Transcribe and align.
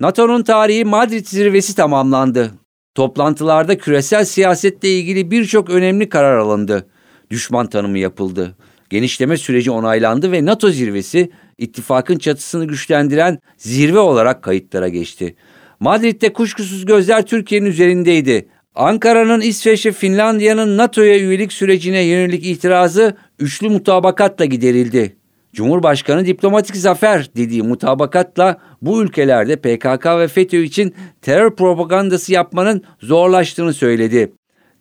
NATO'nun 0.00 0.42
tarihi 0.42 0.84
Madrid 0.84 1.26
zirvesi 1.26 1.76
tamamlandı. 1.76 2.50
Toplantılarda 2.94 3.78
küresel 3.78 4.24
siyasetle 4.24 4.90
ilgili 4.90 5.30
birçok 5.30 5.70
önemli 5.70 6.08
karar 6.08 6.38
alındı. 6.38 6.86
Düşman 7.30 7.66
tanımı 7.66 7.98
yapıldı. 7.98 8.56
Genişleme 8.90 9.36
süreci 9.36 9.70
onaylandı 9.70 10.32
ve 10.32 10.44
NATO 10.44 10.70
zirvesi 10.70 11.30
ittifakın 11.58 12.18
çatısını 12.18 12.64
güçlendiren 12.64 13.38
zirve 13.56 13.98
olarak 13.98 14.42
kayıtlara 14.42 14.88
geçti. 14.88 15.36
Madrid'de 15.80 16.32
kuşkusuz 16.32 16.84
gözler 16.84 17.26
Türkiye'nin 17.26 17.66
üzerindeydi. 17.66 18.48
Ankara'nın 18.74 19.40
İsveç 19.40 19.86
ve 19.86 19.92
Finlandiya'nın 19.92 20.76
NATO'ya 20.76 21.18
üyelik 21.18 21.52
sürecine 21.52 22.00
yönelik 22.00 22.46
itirazı 22.46 23.16
üçlü 23.38 23.68
mutabakatla 23.68 24.44
giderildi. 24.44 25.16
Cumhurbaşkanı 25.56 26.26
diplomatik 26.26 26.76
zafer 26.76 27.30
dediği 27.36 27.62
mutabakatla 27.62 28.58
bu 28.82 29.02
ülkelerde 29.02 29.56
PKK 29.56 30.06
ve 30.06 30.28
FETÖ 30.28 30.62
için 30.62 30.94
terör 31.22 31.56
propagandası 31.56 32.32
yapmanın 32.32 32.84
zorlaştığını 33.00 33.74
söyledi. 33.74 34.32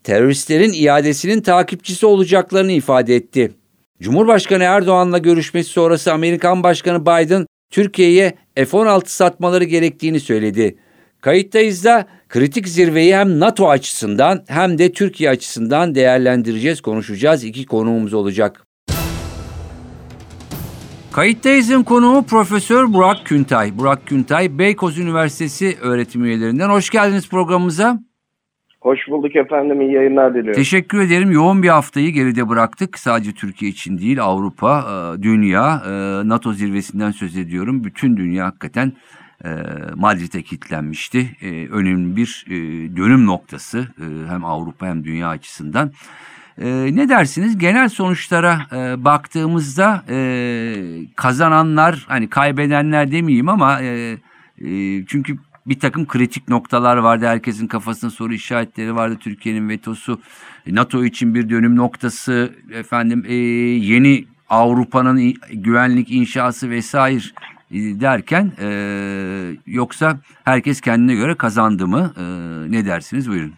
Teröristlerin 0.03 0.73
iadesinin 0.73 1.41
takipçisi 1.41 2.05
olacaklarını 2.05 2.72
ifade 2.72 3.16
etti. 3.16 3.52
Cumhurbaşkanı 4.02 4.64
Erdoğan'la 4.64 5.17
görüşmesi 5.17 5.69
sonrası 5.69 6.14
Amerikan 6.14 6.64
Başkanı 6.64 7.02
Biden 7.02 7.45
Türkiye'ye 7.71 8.36
F-16 8.55 9.02
satmaları 9.05 9.64
gerektiğini 9.64 10.19
söyledi. 10.19 10.77
Kayıttayız 11.21 11.86
da 11.86 12.05
kritik 12.30 12.67
zirveyi 12.67 13.16
hem 13.16 13.39
NATO 13.39 13.69
açısından 13.69 14.44
hem 14.47 14.77
de 14.77 14.92
Türkiye 14.92 15.30
açısından 15.30 15.95
değerlendireceğiz, 15.95 16.81
konuşacağız. 16.81 17.44
İki 17.44 17.66
konuğumuz 17.66 18.14
olacak. 18.14 18.64
Kayıttayız'ın 21.16 21.83
konuğu 21.83 22.25
Profesör 22.25 22.94
Burak 22.94 23.25
Küntay. 23.25 23.77
Burak 23.77 24.05
Küntay, 24.05 24.59
Beykoz 24.59 24.97
Üniversitesi 24.97 25.77
öğretim 25.81 26.25
üyelerinden. 26.25 26.69
Hoş 26.69 26.89
geldiniz 26.89 27.30
programımıza. 27.30 27.99
Hoş 28.81 28.99
bulduk 29.09 29.36
efendim. 29.36 29.81
İyi 29.81 29.93
yayınlar 29.93 30.33
diliyorum. 30.33 30.53
Teşekkür 30.53 30.99
ederim. 31.02 31.31
Yoğun 31.31 31.63
bir 31.63 31.69
haftayı 31.69 32.09
geride 32.09 32.49
bıraktık. 32.49 32.99
Sadece 32.99 33.31
Türkiye 33.31 33.71
için 33.71 33.97
değil, 33.97 34.21
Avrupa, 34.21 34.80
e, 34.80 35.23
dünya, 35.23 35.81
e, 35.86 35.91
NATO 36.30 36.53
zirvesinden 36.53 37.11
söz 37.11 37.38
ediyorum. 37.38 37.83
Bütün 37.83 38.17
dünya 38.17 38.45
hakikaten 38.45 38.93
e, 39.45 39.49
Madrid'e 39.95 40.41
kilitlenmişti. 40.41 41.30
Önemli 41.71 42.16
bir 42.16 42.45
dönüm 42.97 43.25
noktası 43.25 43.88
hem 44.30 44.45
Avrupa 44.45 44.88
hem 44.88 45.03
dünya 45.03 45.27
açısından. 45.27 45.91
Ne 46.58 47.09
dersiniz? 47.09 47.58
Genel 47.58 47.89
sonuçlara 47.89 48.59
baktığımızda 48.98 50.03
kazananlar, 51.16 52.06
hani 52.08 52.30
kaybedenler 52.30 53.11
demeyeyim 53.11 53.50
ama 53.50 53.80
çünkü 55.08 55.38
bir 55.67 55.80
takım 55.80 56.08
kritik 56.08 56.50
noktalar 56.50 56.98
vardı. 56.98 57.26
Herkesin 57.26 57.67
kafasında 57.67 58.11
soru 58.11 58.33
işaretleri 58.33 58.95
vardı. 58.95 59.17
Türkiye'nin 59.20 59.70
vetosu, 59.70 60.20
NATO 60.67 61.06
için 61.06 61.36
bir 61.36 61.50
dönüm 61.50 61.76
noktası, 61.76 62.53
efendim 62.73 63.26
e, 63.27 63.33
yeni 63.33 64.26
Avrupa'nın 64.49 65.33
güvenlik 65.54 66.11
inşası 66.11 66.70
vesaire 66.70 67.20
e, 67.71 67.77
derken 67.77 68.52
e, 68.61 68.67
yoksa 69.67 70.17
herkes 70.44 70.82
kendine 70.82 71.15
göre 71.15 71.36
kazandı 71.36 71.88
mı? 71.88 72.14
E, 72.17 72.23
ne 72.71 72.86
dersiniz? 72.86 73.30
Buyurun. 73.30 73.54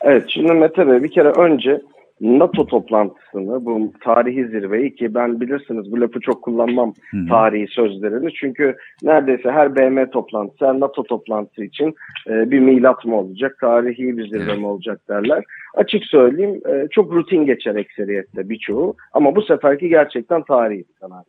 Evet 0.00 0.24
şimdi 0.28 0.52
Mete 0.52 0.88
Bey 0.88 1.02
bir 1.02 1.10
kere 1.10 1.28
önce 1.28 1.80
NATO 2.20 2.66
toplantısını, 2.66 3.64
bu 3.64 3.92
tarihi 4.00 4.48
zirveyi 4.48 4.94
ki 4.94 5.14
ben 5.14 5.40
bilirsiniz 5.40 5.92
bu 5.92 6.00
lafı 6.00 6.20
çok 6.20 6.42
kullanmam 6.42 6.94
Hı-hı. 7.10 7.26
tarihi 7.28 7.66
sözlerini. 7.68 8.34
Çünkü 8.34 8.76
neredeyse 9.02 9.50
her 9.50 9.76
BM 9.76 10.10
toplantısı, 10.10 10.66
her 10.66 10.80
NATO 10.80 11.02
toplantısı 11.02 11.64
için 11.64 11.94
e, 12.28 12.50
bir 12.50 12.60
milat 12.60 13.04
mı 13.04 13.16
olacak, 13.16 13.56
tarihi 13.60 14.18
bir 14.18 14.28
zirve 14.28 14.56
mi 14.56 14.66
olacak 14.66 15.00
derler. 15.08 15.44
Açık 15.74 16.04
söyleyeyim 16.04 16.60
e, 16.68 16.88
çok 16.90 17.12
rutin 17.12 17.46
geçer 17.46 17.74
ekseriyette 17.74 18.48
birçoğu 18.48 18.96
ama 19.12 19.36
bu 19.36 19.42
seferki 19.42 19.88
gerçekten 19.88 20.42
tarihi 20.42 20.78
bir 20.78 20.94
kanaat. 21.00 21.26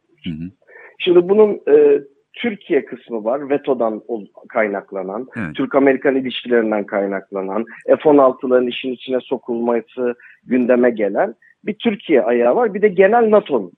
Şimdi 0.99 1.29
bunun 1.29 1.59
e, 1.69 2.01
Türkiye 2.35 2.85
kısmı 2.85 3.23
var. 3.23 3.49
VETO'dan 3.49 4.01
kaynaklanan, 4.49 5.27
evet. 5.37 5.55
Türk-Amerikan 5.55 6.15
ilişkilerinden 6.15 6.83
kaynaklanan, 6.83 7.65
F-16'ların 7.87 8.69
işin 8.69 8.91
içine 8.91 9.19
sokulması 9.19 10.15
gündeme 10.43 10.89
gelen 10.89 11.35
bir 11.65 11.73
Türkiye 11.73 12.21
ayağı 12.21 12.55
var. 12.55 12.73
Bir 12.73 12.81
de 12.81 12.87
genel 12.87 13.31
NATO'nun 13.31 13.71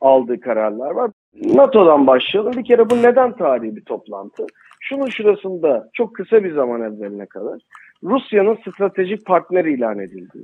aldığı 0.00 0.40
kararlar 0.40 0.90
var. 0.90 1.10
NATO'dan 1.34 2.06
başlayalım. 2.06 2.52
Bir 2.52 2.64
kere 2.64 2.90
bu 2.90 3.02
neden 3.02 3.36
tarihi 3.36 3.76
bir 3.76 3.84
toplantı? 3.84 4.46
Şunun 4.80 5.08
şurasında 5.08 5.90
çok 5.92 6.14
kısa 6.14 6.44
bir 6.44 6.54
zaman 6.54 6.80
evveline 6.80 7.26
kadar 7.26 7.60
Rusya'nın 8.02 8.54
stratejik 8.56 9.26
partner 9.26 9.64
ilan 9.64 9.98
edildi. 9.98 10.38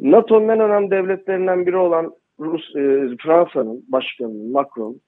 NATO'nun 0.00 0.48
en 0.48 0.60
önemli 0.60 0.90
devletlerinden 0.90 1.66
biri 1.66 1.76
olan 1.76 2.12
Rus, 2.40 2.76
e, 2.76 3.16
Fransa'nın 3.22 3.84
başkanı 3.88 4.52
Macron 4.52 5.00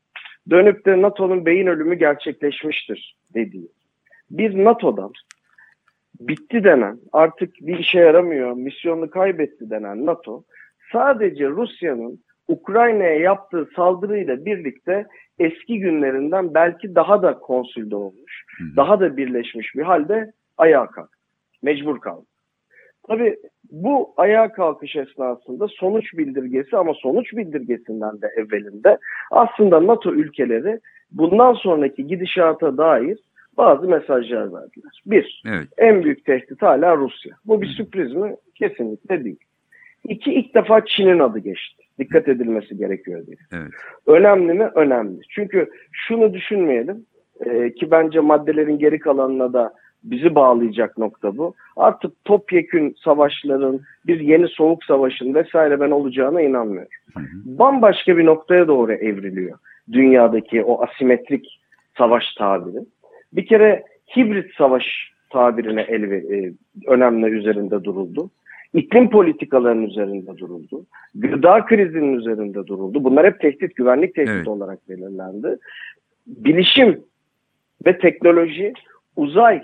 dönüp 0.50 0.86
de 0.86 1.03
NATO'nun 1.03 1.47
beyin 1.47 1.66
ölümü 1.66 1.94
gerçekleşmiştir 1.94 3.16
dediği. 3.34 3.69
Biz 4.30 4.54
NATO'dan 4.54 5.12
bitti 6.20 6.64
denen, 6.64 6.98
artık 7.12 7.54
bir 7.60 7.78
işe 7.78 7.98
yaramıyor, 7.98 8.53
misyonunu 8.53 9.10
kaybetti 9.10 9.70
denen 9.70 10.06
NATO 10.06 10.44
sadece 10.92 11.48
Rusya'nın 11.48 12.20
Ukrayna'ya 12.48 13.19
yaptığı 13.19 13.69
saldırıyla 13.76 14.44
birlikte 14.44 15.06
eski 15.38 15.78
günlerinden 15.78 16.54
belki 16.54 16.94
daha 16.94 17.22
da 17.22 17.38
konsülde 17.38 17.97
olmuş, 17.97 18.44
daha 18.76 19.00
da 19.00 19.16
birleşmiş 19.16 19.74
bir 19.76 19.82
halde 19.82 20.32
ayağa 20.59 20.86
kalktı. 20.86 21.19
Mecbur 21.62 22.00
kaldı. 22.00 22.26
Tabii 23.06 23.36
bu 23.72 24.15
ayağa 24.16 24.53
kalkış 24.53 24.97
esnasında 24.97 25.69
sonuç 25.69 26.15
bildirgesi 26.15 26.77
ama 26.77 26.94
sonuç 26.94 27.37
bildirgesinden 27.37 28.22
de 28.22 28.27
evvelinde 28.37 28.99
aslında 29.31 29.87
NATO 29.87 30.12
ülkeleri 30.12 30.81
bundan 31.10 31.53
sonraki 31.53 32.06
gidişata 32.06 32.77
dair 32.78 33.19
bazı 33.56 33.88
mesajlar 33.88 34.53
verdiler. 34.53 35.03
Bir, 35.06 35.43
evet. 35.47 35.69
en 35.78 36.05
büyük 36.05 36.25
tehdit 36.25 36.62
hala 36.62 36.97
Rusya. 36.97 37.33
Bu 37.44 37.62
bir 37.62 37.66
sürpriz 37.66 38.12
mi? 38.12 38.37
Kesinlikle 38.55 39.25
değil. 39.25 39.41
İki, 40.09 40.33
ilk 40.34 40.54
defa 40.54 40.84
Çin'in 40.84 41.19
adı 41.19 41.39
geçti. 41.39 41.83
Dikkat 41.99 42.28
edilmesi 42.28 42.77
gerekiyor 42.77 43.27
diye. 43.27 43.37
Evet. 43.53 43.72
Önemli 44.06 44.53
mi? 44.53 44.71
Önemli. 44.75 45.21
Çünkü 45.31 45.71
şunu 45.93 46.34
düşünmeyelim 46.34 47.06
e, 47.47 47.75
ki 47.75 47.91
bence 47.91 48.21
maddelerin 48.21 48.78
geri 48.78 48.99
kalanına 48.99 49.53
da 49.53 49.75
bizi 50.05 50.35
bağlayacak 50.35 50.99
nokta 50.99 51.37
bu. 51.37 51.55
Artık 51.77 52.25
topyekün 52.25 52.97
savaşların, 53.05 53.81
bir 54.07 54.21
yeni 54.21 54.49
soğuk 54.49 54.85
savaşın 54.85 55.35
vesaire 55.35 55.81
ben 55.81 55.91
olacağına 55.91 56.41
inanmıyorum. 56.41 56.91
Hı 57.15 57.21
hı. 57.21 57.59
Bambaşka 57.59 58.17
bir 58.17 58.27
noktaya 58.27 58.69
doğru 58.69 58.93
evriliyor 58.93 59.59
dünyadaki 59.93 60.63
o 60.63 60.83
asimetrik 60.83 61.61
savaş 61.99 62.35
tabiri. 62.35 62.85
Bir 63.33 63.47
kere 63.47 63.85
hibrit 64.17 64.54
savaş 64.54 64.84
tabirine 65.31 65.83
el 65.83 66.03
e, 66.03 66.53
önemli 66.87 67.27
üzerinde 67.27 67.84
duruldu. 67.84 68.31
İklim 68.75 69.10
politikalarının 69.10 69.87
üzerinde 69.87 70.39
duruldu. 70.39 70.87
Gıda 71.15 71.65
krizinin 71.65 72.15
üzerinde 72.15 72.66
duruldu. 72.66 73.05
Bunlar 73.05 73.27
hep 73.27 73.41
tehdit, 73.41 73.77
güvenlik 73.77 74.15
tehdit 74.15 74.31
evet. 74.31 74.48
olarak 74.48 74.89
belirlendi. 74.89 75.59
Bilişim 76.27 77.01
ve 77.87 77.98
teknoloji, 77.98 78.72
uzay 79.16 79.63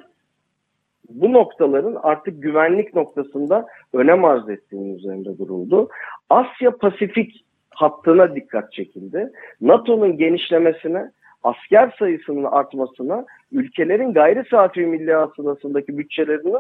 bu 1.09 1.33
noktaların 1.33 1.97
artık 2.03 2.43
güvenlik 2.43 2.95
noktasında 2.95 3.67
önem 3.93 4.25
arz 4.25 4.49
ettiğinin 4.49 4.97
üzerinde 4.97 5.39
duruldu. 5.39 5.89
Asya 6.31 6.71
Pasifik 6.71 7.45
hattına 7.71 8.35
dikkat 8.35 8.73
çekildi. 8.73 9.33
NATO'nun 9.61 10.17
genişlemesine, 10.17 11.11
asker 11.43 11.95
sayısının 11.99 12.45
artmasına, 12.45 13.27
ülkelerin 13.53 14.13
gayri 14.13 14.45
safi 14.51 14.81
milli 14.81 15.15
hasılasındaki 15.15 15.99
bütçelerinin 15.99 16.57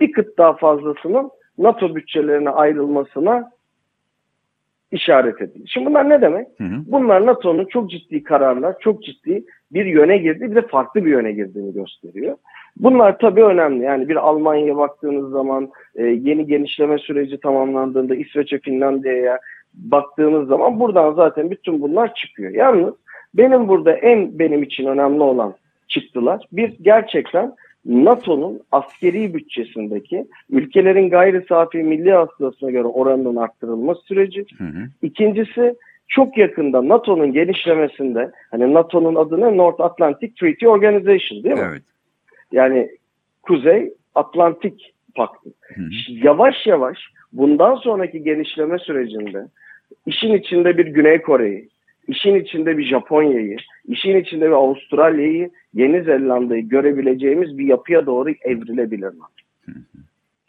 bir 0.00 0.12
kıt 0.12 0.38
daha 0.38 0.56
fazlasının 0.56 1.30
NATO 1.58 1.94
bütçelerine 1.94 2.50
ayrılmasına 2.50 3.50
işaret 4.92 5.42
edildi. 5.42 5.68
Şimdi 5.68 5.86
bunlar 5.86 6.08
ne 6.08 6.20
demek? 6.20 6.48
Hı 6.58 6.64
hı. 6.64 6.82
Bunlar 6.86 7.26
NATO'nun 7.26 7.64
çok 7.64 7.90
ciddi 7.90 8.22
kararlar, 8.22 8.78
çok 8.80 9.02
ciddi 9.02 9.44
bir 9.72 9.86
yöne 9.86 10.18
girdi, 10.18 10.50
bir 10.50 10.54
de 10.54 10.62
farklı 10.62 11.04
bir 11.04 11.10
yöne 11.10 11.32
girdiğini 11.32 11.74
gösteriyor. 11.74 12.36
Bunlar 12.76 13.18
tabii 13.18 13.44
önemli. 13.44 13.84
Yani 13.84 14.08
bir 14.08 14.16
Almanya'ya 14.16 14.76
baktığınız 14.76 15.30
zaman, 15.30 15.70
e, 15.96 16.04
yeni 16.04 16.46
genişleme 16.46 16.98
süreci 16.98 17.40
tamamlandığında 17.40 18.14
İsveç'e, 18.14 18.58
Finlandiya'ya 18.58 19.38
baktığınız 19.74 20.48
zaman 20.48 20.80
buradan 20.80 21.12
zaten 21.12 21.50
bütün 21.50 21.82
bunlar 21.82 22.14
çıkıyor. 22.14 22.50
Yalnız 22.50 22.94
benim 23.34 23.68
burada 23.68 23.92
en 23.92 24.38
benim 24.38 24.62
için 24.62 24.86
önemli 24.86 25.22
olan 25.22 25.54
çıktılar. 25.88 26.46
Bir 26.52 26.76
gerçekten 26.80 27.54
NATO'nun 27.86 28.60
askeri 28.72 29.34
bütçesindeki 29.34 30.26
ülkelerin 30.50 31.10
gayri 31.10 31.44
safi 31.48 31.78
milli 31.78 32.12
hasılasına 32.12 32.70
göre 32.70 32.84
oranının 32.86 33.36
arttırılması 33.36 34.00
süreci. 34.02 34.44
Hı 34.58 34.64
hı. 34.64 34.88
İkincisi 35.02 35.74
çok 36.08 36.38
yakında 36.38 36.88
NATO'nun 36.88 37.32
genişlemesinde 37.32 38.30
hani 38.50 38.74
NATO'nun 38.74 39.14
adı 39.14 39.40
ne? 39.40 39.56
North 39.56 39.80
Atlantic 39.80 40.34
Treaty 40.40 40.68
Organization 40.68 41.44
değil 41.44 41.54
mi? 41.54 41.66
Evet. 41.70 41.82
Yani 42.52 42.90
Kuzey 43.42 43.92
Atlantik 44.14 44.94
Paktı. 45.14 45.50
Hı 45.74 45.82
hı. 45.82 45.88
Yavaş 46.08 46.66
yavaş 46.66 46.98
bundan 47.32 47.74
sonraki 47.74 48.22
genişleme 48.22 48.78
sürecinde 48.78 49.46
işin 50.06 50.34
içinde 50.34 50.78
bir 50.78 50.86
Güney 50.86 51.22
Kore'yi, 51.22 51.68
işin 52.08 52.34
içinde 52.34 52.78
bir 52.78 52.84
Japonya'yı, 52.84 53.56
işin 53.88 54.16
içinde 54.16 54.46
bir 54.46 54.52
Avustralya'yı, 54.52 55.50
Yeni 55.74 56.02
Zelanda'yı 56.02 56.68
görebileceğimiz 56.68 57.58
bir 57.58 57.66
yapıya 57.66 58.06
doğru 58.06 58.30
evrilebilir. 58.30 59.12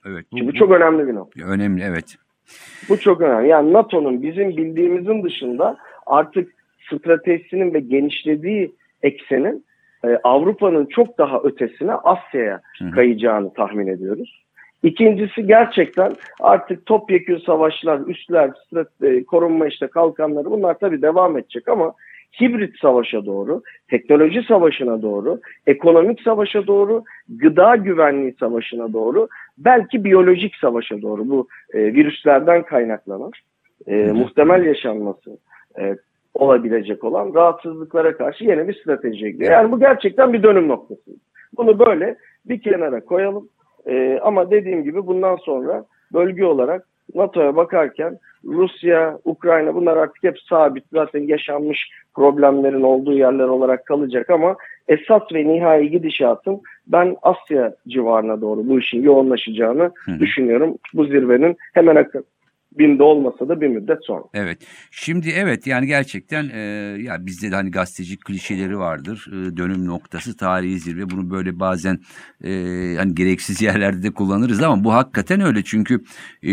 Evet. 0.05 0.25
Bu, 0.31 0.37
Şimdi 0.37 0.51
bu 0.51 0.53
çok 0.53 0.71
önemli 0.71 1.07
bir 1.07 1.15
nokta. 1.15 1.45
önemli 1.45 1.83
evet. 1.83 2.15
Bu 2.89 2.99
çok 2.99 3.21
önemli. 3.21 3.47
Yani 3.47 3.73
NATO'nun 3.73 4.23
bizim 4.23 4.57
bildiğimizin 4.57 5.23
dışında 5.23 5.77
artık 6.05 6.53
stratejisinin 6.87 7.73
ve 7.73 7.79
genişlediği 7.79 8.71
eksenin 9.03 9.65
e, 10.05 10.19
Avrupa'nın 10.23 10.85
çok 10.85 11.17
daha 11.17 11.39
ötesine 11.43 11.93
Asya'ya 11.93 12.61
kayacağını 12.95 13.53
tahmin 13.53 13.87
ediyoruz. 13.87 14.43
İkincisi 14.83 15.47
gerçekten 15.47 16.11
artık 16.39 16.85
topyekün 16.85 17.37
savaşlar, 17.37 17.99
strat- 17.99 19.05
e, 19.07 19.23
korunma 19.23 19.67
işte 19.67 19.87
kalkanları 19.87 20.45
bunlar 20.45 20.79
tabii 20.79 21.01
devam 21.01 21.37
edecek 21.37 21.67
ama 21.67 21.93
hibrit 22.41 22.79
savaşa 22.79 23.25
doğru, 23.25 23.61
teknoloji 23.89 24.43
savaşına 24.43 25.01
doğru, 25.01 25.39
ekonomik 25.67 26.21
savaşa 26.21 26.67
doğru, 26.67 27.03
gıda 27.29 27.75
güvenliği 27.75 28.35
savaşına 28.39 28.93
doğru, 28.93 29.27
belki 29.57 30.03
biyolojik 30.03 30.55
savaşa 30.55 31.01
doğru 31.01 31.29
bu 31.29 31.47
e, 31.73 31.79
virüslerden 31.79 32.63
kaynaklanan 32.63 33.31
e, 33.87 33.95
muhtemel 33.95 34.65
yaşanması 34.65 35.37
e, 35.79 35.95
olabilecek 36.33 37.03
olan 37.03 37.33
rahatsızlıklara 37.33 38.17
karşı 38.17 38.43
yeni 38.43 38.67
bir 38.67 38.81
stratejiye 38.81 39.31
gidiyor. 39.31 39.51
Yani 39.51 39.71
bu 39.71 39.79
gerçekten 39.79 40.33
bir 40.33 40.43
dönüm 40.43 40.67
noktası. 40.67 41.11
Bunu 41.57 41.79
böyle 41.79 42.17
bir 42.45 42.61
kenara 42.61 43.05
koyalım. 43.05 43.49
E, 43.87 44.19
ama 44.23 44.51
dediğim 44.51 44.83
gibi 44.83 45.07
bundan 45.07 45.35
sonra 45.35 45.85
bölge 46.13 46.45
olarak 46.45 46.85
NATO'ya 47.15 47.55
bakarken 47.55 48.19
Rusya, 48.45 49.19
Ukrayna 49.25 49.75
bunlar 49.75 49.97
artık 49.97 50.23
hep 50.23 50.39
sabit 50.39 50.83
zaten 50.93 51.27
yaşanmış 51.27 51.89
problemlerin 52.15 52.81
olduğu 52.81 53.13
yerler 53.13 53.47
olarak 53.47 53.85
kalacak 53.85 54.29
ama 54.29 54.55
esas 54.87 55.21
ve 55.33 55.47
nihai 55.47 55.89
gidişatın 55.89 56.61
ben 56.87 57.17
Asya 57.21 57.75
civarına 57.87 58.41
doğru 58.41 58.69
bu 58.69 58.79
işin 58.79 59.03
yoğunlaşacağını 59.03 59.91
Hı 60.05 60.19
düşünüyorum. 60.19 60.77
Bu 60.93 61.05
zirvenin 61.05 61.57
hemen 61.73 61.95
akabinde 62.73 63.03
olmasa 63.03 63.49
da 63.49 63.61
bir 63.61 63.67
müddet 63.67 63.97
sonra. 64.05 64.23
Evet. 64.33 64.57
Şimdi 64.91 65.29
evet 65.29 65.67
yani 65.67 65.87
gerçekten 65.87 66.49
e, 66.49 66.59
ya 67.01 67.25
bizde 67.25 67.51
de 67.51 67.55
hani 67.55 67.71
gazeteci 67.71 68.19
klişeleri 68.19 68.77
vardır. 68.77 69.27
E, 69.31 69.57
dönüm 69.57 69.85
noktası 69.85 70.37
tarihi 70.37 70.79
zirve. 70.79 71.09
Bunu 71.09 71.31
böyle 71.31 71.59
bazen 71.59 71.99
e, 72.43 72.51
hani 72.97 73.15
gereksiz 73.15 73.61
yerlerde 73.61 74.03
de 74.03 74.11
kullanırız 74.11 74.63
ama 74.63 74.83
bu 74.83 74.93
hakikaten 74.93 75.41
öyle. 75.41 75.63
Çünkü 75.63 76.03
e, 76.43 76.51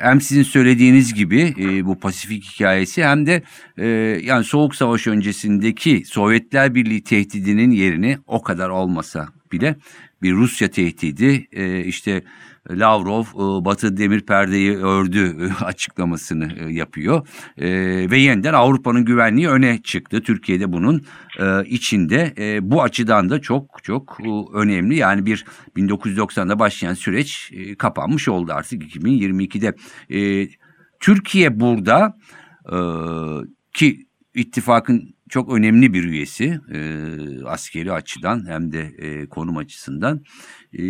hem 0.00 0.20
sizin 0.20 0.42
söylediğiniz 0.42 1.14
gibi 1.14 1.54
e, 1.60 1.86
bu 1.86 1.98
Pasifik 1.98 2.44
hikayesi 2.44 3.04
hem 3.04 3.26
de 3.26 3.42
e, 3.78 3.86
yani 4.24 4.44
Soğuk 4.44 4.74
Savaş 4.74 5.06
öncesindeki 5.06 6.02
Sovyetler 6.04 6.74
Birliği 6.74 7.02
tehdidinin 7.02 7.70
yerini 7.70 8.18
o 8.26 8.42
kadar 8.42 8.68
olmasa 8.68 9.28
bile 9.54 9.76
bir 10.22 10.32
Rusya 10.32 10.70
tehdidi 10.70 11.46
e, 11.52 11.84
işte 11.84 12.22
Lavrov 12.70 13.22
e, 13.22 13.64
Batı 13.64 13.96
demir 13.96 14.20
perdeyi 14.20 14.76
ördü 14.76 15.48
e, 15.60 15.64
açıklamasını 15.64 16.52
e, 16.58 16.72
yapıyor 16.72 17.28
E, 17.56 17.70
ve 18.10 18.18
yeniden 18.18 18.54
Avrupa'nın 18.54 19.04
güvenliği 19.04 19.48
öne 19.48 19.82
çıktı. 19.82 20.22
Türkiye'de 20.22 20.72
bunun 20.72 21.02
e, 21.40 21.64
içinde 21.66 22.34
E, 22.38 22.70
bu 22.70 22.82
açıdan 22.82 23.30
da 23.30 23.40
çok 23.40 23.82
çok 23.82 24.18
e, 24.20 24.58
önemli. 24.58 24.96
Yani 24.96 25.26
bir 25.26 25.44
1990'da 25.76 26.58
başlayan 26.58 26.94
süreç 26.94 27.50
e, 27.52 27.74
kapanmış 27.74 28.28
oldu 28.28 28.52
artık 28.54 28.82
2022'de. 28.82 29.74
E, 30.10 30.48
Türkiye 31.00 31.60
burada 31.60 32.16
e, 32.72 32.78
ki 33.72 34.06
ittifakın 34.34 35.13
çok 35.28 35.52
önemli 35.52 35.94
bir 35.94 36.04
üyesi 36.04 36.60
e, 36.74 36.78
askeri 37.44 37.92
açıdan 37.92 38.48
hem 38.48 38.72
de 38.72 38.80
e, 38.98 39.26
konum 39.26 39.56
açısından 39.56 40.20
e, 40.72 40.82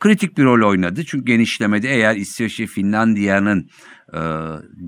kritik 0.00 0.38
bir 0.38 0.44
rol 0.44 0.68
oynadı. 0.68 1.04
Çünkü 1.04 1.24
genişlemede 1.24 1.88
eğer 1.88 2.16
İsveç 2.16 2.60
ve 2.60 2.66
Finlandiya'nın 2.66 3.68
e, 4.12 4.20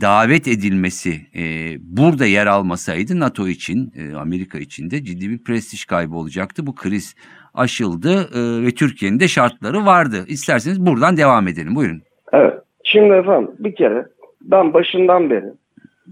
davet 0.00 0.48
edilmesi 0.48 1.10
e, 1.36 1.42
burada 1.80 2.26
yer 2.26 2.46
almasaydı 2.46 3.20
NATO 3.20 3.48
için, 3.48 3.92
e, 3.96 4.14
Amerika 4.14 4.58
için 4.58 4.90
de 4.90 5.04
ciddi 5.04 5.30
bir 5.30 5.44
prestij 5.44 5.84
kaybı 5.84 6.14
olacaktı. 6.14 6.66
Bu 6.66 6.74
kriz 6.74 7.14
aşıldı 7.54 8.28
e, 8.34 8.66
ve 8.66 8.70
Türkiye'nin 8.70 9.20
de 9.20 9.28
şartları 9.28 9.86
vardı. 9.86 10.24
İsterseniz 10.28 10.86
buradan 10.86 11.16
devam 11.16 11.48
edelim. 11.48 11.74
Buyurun. 11.74 12.02
Evet. 12.32 12.54
Şimdi 12.84 13.14
efendim 13.14 13.50
bir 13.58 13.74
kere 13.74 14.06
ben 14.42 14.74
başından 14.74 15.30
beri 15.30 15.52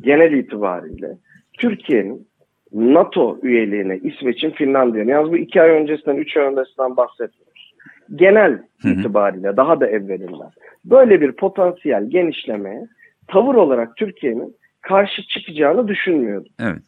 genel 0.00 0.32
itibariyle 0.32 1.18
Türkiye'nin 1.62 2.26
NATO 2.72 3.38
üyeliğine 3.42 3.96
İsveç'in 3.98 4.50
Finlandiya'nın 4.50 5.10
yalnız 5.10 5.32
bu 5.32 5.36
iki 5.36 5.62
ay 5.62 5.70
öncesinden, 5.70 6.16
üç 6.16 6.36
ay 6.36 6.44
öncesinden 6.44 6.96
bahsetmiyoruz. 6.96 7.72
Genel 8.16 8.52
Hı 8.52 8.88
hı. 8.88 8.92
itibariyle 8.92 9.56
daha 9.56 9.80
da 9.80 9.86
evvelinden 9.86 10.50
böyle 10.84 11.20
bir 11.20 11.32
potansiyel 11.32 12.04
genişlemeye 12.10 12.86
tavır 13.28 13.54
olarak 13.54 13.96
Türkiye'nin 13.96 14.56
karşı 14.80 15.22
çıkacağını 15.22 15.88
düşünmüyordum. 15.88 16.52
Evet. 16.60 16.82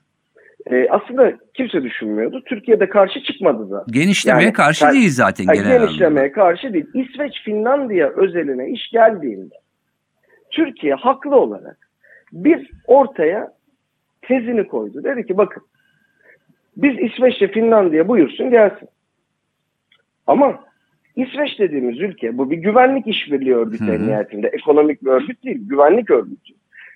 Ee, 0.71 0.87
aslında 0.91 1.32
kimse 1.55 1.82
düşünmüyordu. 1.82 2.43
Türkiye'de 2.47 2.88
karşı 2.88 3.23
çıkmadı 3.23 3.70
da. 3.70 3.85
Genişlemeye 3.91 4.44
Yani- 4.44 4.53
karşı 4.53 4.93
değil 4.93 5.11
zaten 5.11 5.44
Yani 5.49 5.59
genel 5.59 5.79
genişlemeye 5.79 6.32
karşı 6.32 6.72
değil. 6.72 6.87
İsveç 6.94 7.43
Finlandiya 7.44 8.08
özeline 8.08 8.70
iş 8.70 8.91
geldiğinde 8.91 9.55
Türkiye 10.51 10.94
haklı 10.94 11.37
olarak 11.37 11.77
bir 12.32 12.70
ortaya 12.87 13.54
tezini 14.29 14.69
koydu. 14.69 15.05
Dedi 15.05 15.27
ki 15.27 15.37
bakın 15.37 15.63
biz 16.77 16.99
İsveç'le 16.99 17.53
Finlandiya 17.53 18.09
buyursun 18.09 18.51
gelsin. 18.51 18.89
Ama 20.27 20.65
İsveç 21.17 21.59
dediğimiz 21.59 22.01
ülke 22.01 22.39
bu 22.39 22.51
bir 22.51 22.57
güvenlik 22.57 23.07
işbirliği 23.07 23.55
örgütü 23.55 23.87
Hı 23.87 23.91
hı. 23.91 23.95
en 23.95 24.07
nihayetinde. 24.07 24.49
Ekonomik 24.49 25.05
bir 25.05 25.11
örgüt 25.11 25.45
değil, 25.45 25.59
güvenlik 25.69 26.11
örgütü. 26.11 26.55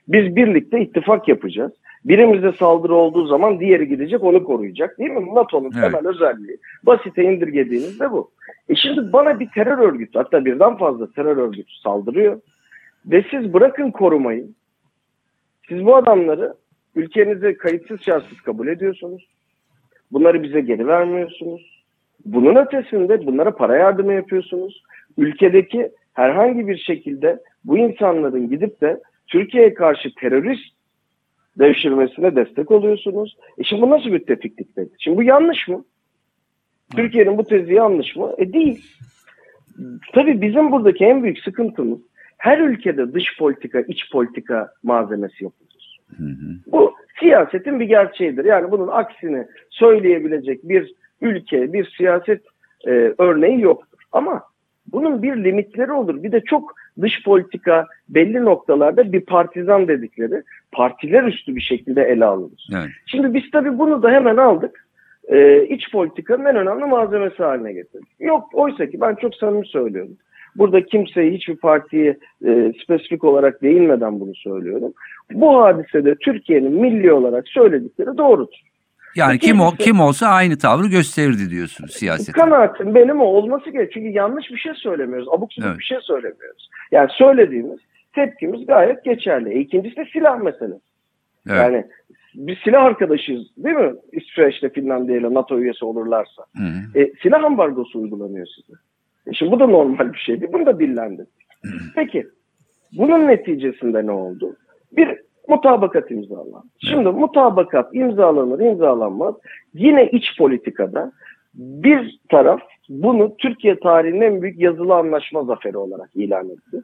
Biz 0.09 0.37
birlikte 0.37 0.81
ittifak 0.81 1.29
yapacağız. 1.29 1.73
Birimize 2.05 2.53
saldırı 2.53 2.95
olduğu 2.95 3.27
zaman 3.27 3.61
diğeri 3.61 3.89
gidecek 3.89 4.25
onu 4.25 4.45
koruyacak 4.45 4.99
değil 4.99 5.11
mi? 5.11 5.35
NATO'nun 5.35 5.73
Evet. 5.75 5.93
temel 5.93 6.09
özelliği. 6.09 6.59
Basite 6.83 7.23
indirgediğiniz 7.23 8.01
de 8.01 8.11
bu. 8.11 8.31
E 8.69 8.75
şimdi 8.75 9.13
bana 9.13 9.41
bir 9.41 9.49
terör 9.51 9.79
örgütü 9.79 10.19
hatta 10.19 10.45
birden 10.45 10.77
fazla 10.77 11.13
terör 11.13 11.37
örgütü 11.37 11.73
saldırıyor. 11.83 12.41
Ve 13.07 13.25
siz 13.31 13.53
bırakın 13.55 13.91
korumayı. 13.91 14.47
Siz 15.69 15.85
bu 15.85 15.97
adamları 15.97 16.55
ülkenize 16.99 17.57
kayıtsız 17.57 18.03
şartsız 18.03 18.41
kabul 18.41 18.69
ediyorsunuz. 18.69 19.29
Bunları 20.13 20.43
bize 20.43 20.61
geri 20.61 20.87
vermiyorsunuz. 20.87 21.85
Bunun 22.25 22.57
ötesinde 22.57 23.27
bunlara 23.27 23.57
para 23.57 23.77
yardımı 23.77 24.13
yapıyorsunuz. 24.13 24.83
Ülkedeki 25.19 25.91
herhangi 26.13 26.69
bir 26.69 26.77
şekilde 26.77 27.39
bu 27.65 27.79
insanların 27.79 28.51
gidip 28.51 28.81
de 28.81 29.01
Türkiye'ye 29.27 29.75
karşı 29.75 30.15
terörist 30.15 30.75
devşirmesine 31.59 32.37
destek 32.37 32.71
oluyorsunuz. 32.71 33.37
E 33.59 33.65
şimdi 33.65 33.83
bu 33.83 33.91
nasıl 33.91 34.11
müttefikliktir? 34.11 34.89
Şimdi 34.99 35.17
bu 35.17 35.23
yanlış 35.23 35.69
mı? 35.69 35.85
Türkiye'nin 36.97 37.39
bu 37.39 37.45
tezi 37.45 37.75
yanlış 37.75 38.17
mı? 38.17 38.35
E 38.39 38.53
değil. 38.53 38.85
Tabii 40.13 40.41
bizim 40.43 40.73
buradaki 40.73 41.05
en 41.05 41.23
büyük 41.23 41.39
sıkıntımız 41.39 41.99
her 42.39 42.59
ülkede 42.59 43.13
dış 43.13 43.39
politika, 43.39 43.81
iç 43.81 44.13
politika 44.13 44.73
malzemesi 44.83 45.45
yapılır. 45.45 45.68
Hı 46.17 46.25
hı. 46.25 46.73
Bu 46.73 46.95
siyasetin 47.21 47.81
bir 47.81 47.85
gerçeğidir. 47.85 48.45
Yani 48.45 48.71
bunun 48.71 48.89
aksini 48.89 49.47
söyleyebilecek 49.71 50.69
bir 50.69 50.95
ülke, 51.21 51.73
bir 51.73 51.95
siyaset 51.97 52.43
e, 52.87 53.15
örneği 53.19 53.61
yoktur. 53.61 53.99
Ama 54.13 54.43
bunun 54.93 55.23
bir 55.23 55.45
limitleri 55.45 55.93
olur. 55.93 56.23
Bir 56.23 56.33
de 56.33 56.41
çok 56.41 56.75
dış 57.01 57.25
politika 57.25 57.87
belli 58.09 58.45
noktalarda 58.45 59.13
bir 59.13 59.21
partizan 59.21 59.89
dedikleri 59.89 60.43
partiler 60.73 61.25
üstü 61.25 61.57
bir 61.57 61.61
şekilde 61.61 62.03
ele 62.03 62.25
alınır. 62.25 62.69
Evet. 62.73 62.89
Şimdi 63.07 63.35
biz 63.35 63.51
tabii 63.53 63.79
bunu 63.79 64.03
da 64.03 64.11
hemen 64.11 64.37
aldık. 64.37 64.85
Ee, 65.29 65.67
iç 65.67 65.93
politikanın 65.93 66.45
en 66.45 66.57
önemli 66.57 66.85
malzemesi 66.85 67.43
haline 67.43 67.73
getirdik. 67.73 68.09
Yok 68.21 68.49
oysa 68.53 68.87
ki 68.87 69.01
ben 69.01 69.15
çok 69.15 69.35
samimi 69.35 69.67
söylüyorum. 69.67 70.17
Burada 70.57 70.85
kimseyi 70.85 71.33
hiçbir 71.33 71.57
partiye 71.57 72.19
e, 72.47 72.73
spesifik 72.83 73.25
olarak 73.25 73.63
değinmeden 73.63 74.21
bunu 74.21 74.35
söylüyorum. 74.35 74.93
Bu 75.33 75.63
hadisede 75.63 76.15
Türkiye'nin 76.15 76.73
milli 76.73 77.13
olarak 77.13 77.49
söyledikleri 77.49 78.19
doğrudur. 78.19 78.59
Yani 79.17 79.39
kim 79.39 79.61
o 79.61 79.71
kim 79.71 80.01
olsa 80.01 80.27
aynı 80.29 80.59
tavrı 80.59 80.87
gösterirdi 80.87 81.51
diyorsunuz 81.51 81.93
siyaset. 81.93 82.35
Kanaatim 82.35 82.95
benim 82.95 83.21
o 83.21 83.25
olması 83.25 83.65
gerekiyor. 83.65 83.91
Çünkü 83.95 84.09
yanlış 84.19 84.51
bir 84.51 84.57
şey 84.59 84.75
söylemiyoruz. 84.75 85.29
Abuk 85.29 85.53
subuk 85.53 85.69
Evet. 85.69 85.79
bir 85.79 85.85
şey 85.85 85.99
söylemiyoruz. 86.03 86.71
Yani 86.93 87.09
söylediğimiz 87.13 87.79
tepkimiz 88.15 88.67
gayet 88.67 89.05
geçerli. 89.05 89.51
E, 89.51 89.61
İkincisi 89.61 89.97
de 89.97 90.05
silah 90.13 90.39
meselesi. 90.41 90.81
Evet. 91.49 91.59
Yani 91.59 91.85
biz 92.35 92.59
silah 92.65 92.85
arkadaşıyız 92.85 93.47
değil 93.57 93.77
mi? 93.77 93.93
İsveç'te 94.13 94.69
Finlandiya 94.69 95.19
ile 95.19 95.35
NATO 95.35 95.59
üyesi 95.59 95.85
olurlarsa. 95.85 96.43
Hı 96.57 96.63
hı. 96.65 97.01
E, 97.01 97.13
silah 97.23 97.45
ambargosu 97.45 98.01
uygulanıyor 98.01 98.47
size. 98.47 98.79
E, 99.27 99.33
şimdi 99.33 99.53
bu 99.53 99.61
da 99.61 99.67
normal 99.67 100.13
bir 100.13 100.19
şeydi. 100.19 100.49
Bunu 100.53 100.67
da 100.67 100.81
dillendirdik. 100.81 101.29
Peki 101.95 102.27
bunun 102.93 103.29
neticesinde 103.29 104.07
ne 104.07 104.11
oldu? 104.11 104.57
Bir 104.93 105.19
mutabakat 105.49 106.11
imzalandı. 106.11 106.67
Şimdi 106.79 107.09
mutabakat 107.09 107.95
imzalanır 107.95 108.61
imzalanmaz 108.61 109.35
yine 109.75 110.11
iç 110.11 110.39
politikada 110.39 111.13
bir 111.55 112.19
taraf 112.29 112.61
bunu 112.89 113.37
Türkiye 113.37 113.81
tarihinin 113.81 114.21
en 114.21 114.43
büyük 114.43 114.61
yazılı 114.61 114.95
anlaşma 114.95 115.45
zaferi 115.45 115.77
olarak 115.77 116.11
ilan 116.15 116.51
etti. 116.51 116.83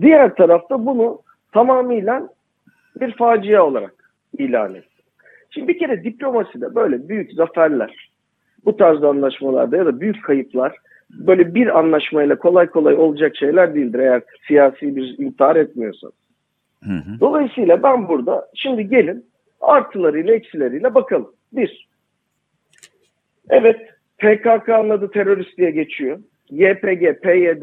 Diğer 0.00 0.34
tarafta 0.34 0.86
bunu 0.86 1.22
tamamıyla 1.52 2.28
bir 3.00 3.16
facia 3.16 3.66
olarak 3.66 3.94
ilan 4.38 4.74
etti. 4.74 5.02
Şimdi 5.50 5.68
bir 5.68 5.78
kere 5.78 6.04
diplomaside 6.04 6.74
böyle 6.74 7.08
büyük 7.08 7.32
zaferler, 7.32 8.10
bu 8.64 8.76
tarz 8.76 9.04
anlaşmalarda 9.04 9.76
ya 9.76 9.86
da 9.86 10.00
büyük 10.00 10.24
kayıplar 10.24 10.76
böyle 11.10 11.54
bir 11.54 11.78
anlaşmayla 11.78 12.38
kolay 12.38 12.66
kolay 12.66 12.94
olacak 12.94 13.36
şeyler 13.36 13.74
değildir 13.74 13.98
eğer 13.98 14.22
siyasi 14.48 14.96
bir 14.96 15.18
intihar 15.18 15.56
etmiyorsanız. 15.56 16.14
Hı 16.84 16.92
hı. 16.92 17.20
Dolayısıyla 17.20 17.82
ben 17.82 18.08
burada 18.08 18.48
şimdi 18.54 18.88
gelin 18.88 19.26
artılarıyla 19.60 20.34
eksileriyle 20.34 20.94
bakalım. 20.94 21.32
Bir, 21.52 21.88
evet 23.50 23.76
PKK'nın 24.18 24.90
adı 24.90 25.10
terörist 25.10 25.58
diye 25.58 25.70
geçiyor. 25.70 26.18
YPG, 26.50 27.22
PYD 27.22 27.62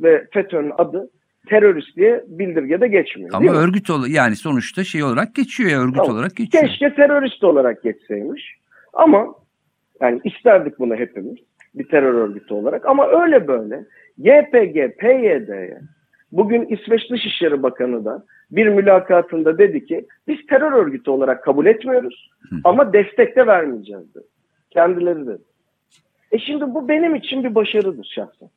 ve 0.00 0.26
FETÖ'nün 0.32 0.72
adı 0.78 1.10
terörist 1.48 1.96
diye 1.96 2.24
bildirgede 2.26 2.88
geçmiyor. 2.88 3.30
Ama 3.32 3.52
örgüt 3.52 3.90
ol 3.90 4.06
yani 4.06 4.36
sonuçta 4.36 4.84
şey 4.84 5.02
olarak 5.02 5.34
geçiyor 5.34 5.70
ya 5.70 5.80
örgüt 5.80 5.96
Tamam. 5.96 6.14
olarak 6.14 6.36
geçiyor. 6.36 6.64
Keşke 6.64 6.94
terörist 6.94 7.44
olarak 7.44 7.82
geçseymiş. 7.82 8.56
Ama 8.92 9.34
yani 10.00 10.20
isterdik 10.24 10.78
bunu 10.78 10.96
hepimiz 10.96 11.36
bir 11.74 11.88
terör 11.88 12.14
örgütü 12.14 12.54
olarak. 12.54 12.86
Ama 12.86 13.06
öyle 13.22 13.48
böyle 13.48 13.84
YPG, 14.18 14.98
PYD'ye 14.98 15.78
bugün 16.32 16.66
İsveç 16.66 17.10
Dışişleri 17.10 17.62
Bakanı 17.62 18.04
da 18.04 18.24
bir 18.52 18.68
mülakatında 18.68 19.58
dedi 19.58 19.84
ki 19.84 20.06
biz 20.28 20.46
terör 20.46 20.72
örgütü 20.72 21.10
olarak 21.10 21.44
kabul 21.44 21.66
etmiyoruz 21.66 22.30
ama 22.64 22.92
destek 22.92 23.36
de 23.36 23.46
vermeyeceğiz 23.46 24.14
dedi. 24.14 24.24
Kendileri 24.70 25.26
dedi. 25.26 25.42
E 26.32 26.38
şimdi 26.38 26.74
bu 26.74 26.88
benim 26.88 27.14
için 27.14 27.44
bir 27.44 27.54
başarıdır 27.54 28.12
şahsen. 28.14 28.48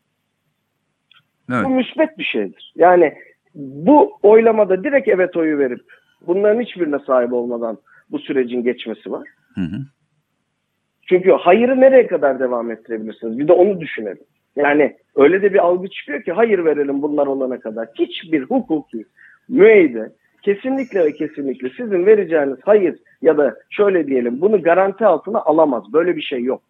Evet. 1.51 1.65
Bu 1.65 1.69
müsbet 1.69 2.17
bir 2.17 2.23
şeydir. 2.23 2.73
Yani 2.75 3.13
bu 3.55 4.19
oylamada 4.23 4.83
direkt 4.83 5.07
evet 5.07 5.37
oyu 5.37 5.57
verip 5.57 5.81
bunların 6.27 6.61
hiçbirine 6.61 6.99
sahip 6.99 7.33
olmadan 7.33 7.77
bu 8.11 8.19
sürecin 8.19 8.63
geçmesi 8.63 9.11
var. 9.11 9.27
Hı 9.55 9.61
hı. 9.61 9.77
Çünkü 11.09 11.31
hayırı 11.31 11.81
nereye 11.81 12.07
kadar 12.07 12.39
devam 12.39 12.71
ettirebilirsiniz? 12.71 13.39
Bir 13.39 13.47
de 13.47 13.53
onu 13.53 13.81
düşünelim. 13.81 14.23
Yani 14.55 14.97
öyle 15.15 15.41
de 15.41 15.53
bir 15.53 15.59
algı 15.59 15.87
çıkıyor 15.87 16.23
ki 16.23 16.31
hayır 16.31 16.65
verelim 16.65 17.01
bunlar 17.01 17.27
olana 17.27 17.59
kadar. 17.59 17.87
Hiçbir 17.99 18.41
hukuki 18.43 19.05
müeyyide 19.49 20.11
kesinlikle 20.41 21.05
ve 21.05 21.13
kesinlikle 21.13 21.69
sizin 21.69 22.05
vereceğiniz 22.05 22.57
hayır 22.63 22.95
ya 23.21 23.37
da 23.37 23.55
şöyle 23.69 24.07
diyelim 24.07 24.41
bunu 24.41 24.61
garanti 24.61 25.05
altına 25.05 25.41
alamaz. 25.41 25.83
Böyle 25.93 26.15
bir 26.15 26.21
şey 26.21 26.43
yok. 26.43 26.61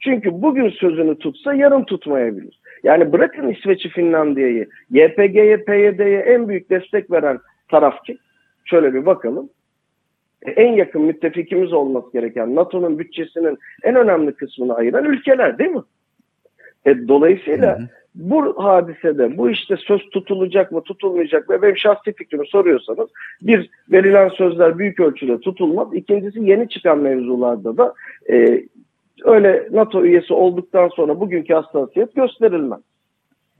Çünkü 0.00 0.30
bugün 0.32 0.70
sözünü 0.70 1.18
tutsa 1.18 1.54
yarın 1.54 1.84
tutmayabilir. 1.84 2.60
Yani 2.82 3.12
bırakın 3.12 3.48
İsveç'i 3.48 3.88
Finlandiya'yı, 3.88 4.68
YPG'ye, 4.90 5.56
PYD'ye 5.56 6.18
en 6.18 6.48
büyük 6.48 6.70
destek 6.70 7.10
veren 7.10 7.38
taraf 7.68 8.04
kim? 8.04 8.18
Şöyle 8.64 8.94
bir 8.94 9.06
bakalım. 9.06 9.50
E, 10.42 10.50
En 10.50 10.72
yakın 10.72 11.02
müttefikimiz 11.02 11.72
olması 11.72 12.12
gereken 12.12 12.54
NATO'nun 12.54 12.98
bütçesinin 12.98 13.58
en 13.82 13.96
önemli 13.96 14.32
kısmını 14.32 14.74
ayıran 14.74 15.04
ülkeler 15.04 15.58
değil 15.58 15.70
mi? 15.70 15.82
E, 16.86 17.08
dolayısıyla 17.08 17.78
Hı 17.78 17.82
hı. 17.82 17.88
Bu 18.16 18.64
hadisede 18.64 19.38
bu 19.38 19.50
işte 19.50 19.76
söz 19.76 20.10
tutulacak 20.10 20.72
mı 20.72 20.82
tutulmayacak 20.82 21.48
mı 21.48 21.62
benim 21.62 21.76
şahsi 21.76 22.12
fikrimi 22.12 22.46
soruyorsanız 22.46 23.08
bir 23.42 23.70
verilen 23.92 24.28
sözler 24.28 24.78
büyük 24.78 25.00
ölçüde 25.00 25.40
tutulmaz. 25.40 25.88
İkincisi 25.94 26.40
yeni 26.44 26.68
çıkan 26.68 26.98
mevzularda 26.98 27.76
da 27.76 27.94
e, 28.30 28.64
öyle 29.24 29.68
NATO 29.72 30.04
üyesi 30.04 30.34
olduktan 30.34 30.88
sonra 30.88 31.20
bugünkü 31.20 31.54
hassasiyet 31.54 32.14
gösterilmez. 32.14 32.80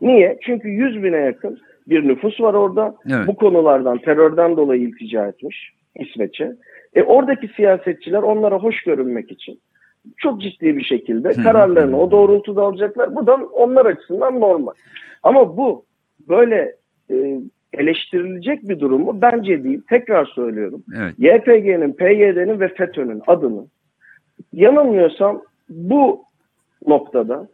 Niye? 0.01 0.39
Çünkü 0.43 0.69
100 0.69 1.03
bine 1.03 1.17
yakın 1.17 1.59
bir 1.89 2.09
nüfus 2.09 2.41
var 2.41 2.55
orada. 2.55 2.95
Evet. 3.07 3.27
Bu 3.27 3.37
konulardan 3.37 3.99
terörden 3.99 4.57
dolayı 4.57 4.83
iltica 4.83 5.27
etmiş 5.27 5.73
İsveç'e. 5.95 6.57
E, 6.95 7.03
oradaki 7.03 7.49
siyasetçiler 7.49 8.23
onlara 8.23 8.59
hoş 8.59 8.83
görünmek 8.83 9.33
için 9.33 9.61
çok 10.17 10.43
ciddi 10.43 10.77
bir 10.77 10.85
şekilde 10.85 11.33
kararlarını 11.33 12.01
o 12.01 12.11
doğrultuda 12.11 12.63
alacaklar. 12.63 13.17
Bu 13.17 13.27
da 13.27 13.35
onlar 13.35 13.87
açısından 13.87 14.41
normal. 14.41 14.73
Ama 15.23 15.57
bu 15.57 15.85
böyle 16.29 16.77
e, 17.11 17.41
eleştirilecek 17.73 18.69
bir 18.69 18.81
durum 18.81 19.03
mu? 19.03 19.19
Bence 19.23 19.65
değil. 19.65 19.81
Tekrar 19.89 20.25
söylüyorum. 20.25 20.83
Evet. 20.97 21.15
YPG'nin, 21.19 21.93
PYD'nin 21.93 22.61
ve 22.61 22.69
FETÖ'nün 22.69 23.23
adını 23.27 23.67
yanılmıyorsam 24.53 25.43
bu 25.69 26.23
noktada 26.87 27.49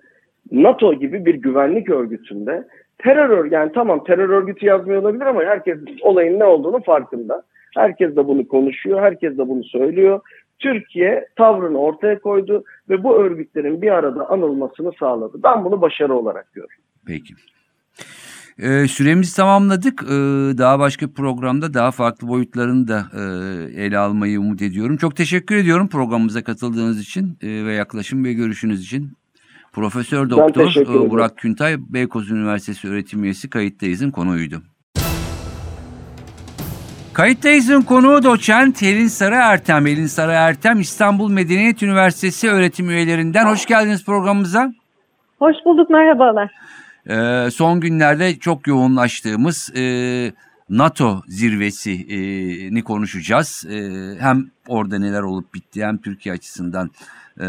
NATO 0.53 0.95
gibi 0.95 1.27
bir 1.27 1.35
güvenlik 1.35 1.91
örgütünde 1.91 2.65
terör 2.99 3.31
örgütü 3.31 3.55
yani 3.55 3.73
tamam 3.73 4.05
terör 4.05 4.29
örgütü 4.29 4.67
yazmıyor 4.67 5.03
olabilir 5.03 5.27
ama 5.27 5.45
herkes 5.45 5.79
olayın 6.01 6.39
ne 6.39 6.45
olduğunu 6.45 6.83
farkında. 6.83 7.43
Herkes 7.75 8.17
de 8.17 8.29
bunu 8.29 8.49
konuşuyor, 8.49 9.03
herkes 9.03 9.39
de 9.39 9.49
bunu 9.49 9.65
söylüyor. 9.65 10.21
Türkiye 10.63 11.29
tavrını 11.37 11.79
ortaya 11.79 12.21
koydu 12.21 12.65
ve 12.89 13.05
bu 13.05 13.17
örgütlerin 13.17 13.83
bir 13.83 13.91
arada 13.91 14.31
anılmasını 14.31 14.93
sağladı. 15.01 15.39
Ben 15.45 15.65
bunu 15.65 15.81
başarı 15.81 16.15
olarak 16.15 16.53
görüyorum. 16.53 16.85
Peki. 17.07 17.35
Ee, 18.59 18.89
süremizi 18.89 19.37
tamamladık. 19.37 20.03
Ee, 20.03 20.09
daha 20.59 20.79
başka 20.79 21.13
programda 21.13 21.75
daha 21.75 21.91
farklı 21.91 22.29
boyutlarını 22.29 22.89
da 22.89 23.07
e, 23.15 23.23
ele 23.85 23.99
almayı 23.99 24.41
umut 24.41 24.63
ediyorum. 24.63 24.97
Çok 24.97 25.17
teşekkür 25.17 25.57
ediyorum 25.57 25.89
programımıza 25.89 26.45
katıldığınız 26.45 27.01
için 27.01 27.39
e, 27.43 27.47
ve 27.67 27.73
yaklaşım 27.73 28.25
ve 28.25 28.33
görüşünüz 28.33 28.85
için. 28.85 29.13
Profesör 29.73 30.31
Doktor 30.31 31.05
e. 31.07 31.11
Burak 31.11 31.39
Küntay, 31.39 31.77
Beykoz 31.79 32.31
Üniversitesi 32.31 32.89
öğretim 32.89 33.25
üyesi 33.25 33.51
Kayıttayız'ın 33.51 34.11
konuğuydu. 34.11 34.63
Kayıttayız'ın 37.15 37.83
konuğu 37.83 38.23
doçent 38.23 38.83
Helin 38.83 39.07
Sarı 39.07 39.35
Ertem. 39.35 39.87
Helin 39.87 40.07
Sarı 40.07 40.33
Ertem 40.33 40.81
İstanbul 40.81 41.31
Medeniyet 41.31 41.83
Üniversitesi 41.83 42.51
öğretim 42.51 42.91
üyelerinden. 42.91 43.47
Hoş 43.47 43.67
geldiniz 43.67 44.05
programımıza. 44.05 44.73
Hoş 45.39 45.57
bulduk, 45.65 45.91
merhabalar. 45.91 46.51
Ee, 47.07 47.51
son 47.51 47.81
günlerde 47.81 48.39
çok 48.39 48.67
yoğunlaştığımız 48.67 49.73
e, 49.77 49.83
NATO 50.71 51.23
zirvesini 51.29 52.83
konuşacağız. 52.83 53.67
E, 53.71 53.79
hem 54.21 54.51
orada 54.69 54.99
neler 54.99 55.23
olup 55.23 55.55
bitti 55.55 55.85
hem 55.85 55.99
Türkiye 55.99 56.35
açısından 56.35 56.91
e, 57.41 57.47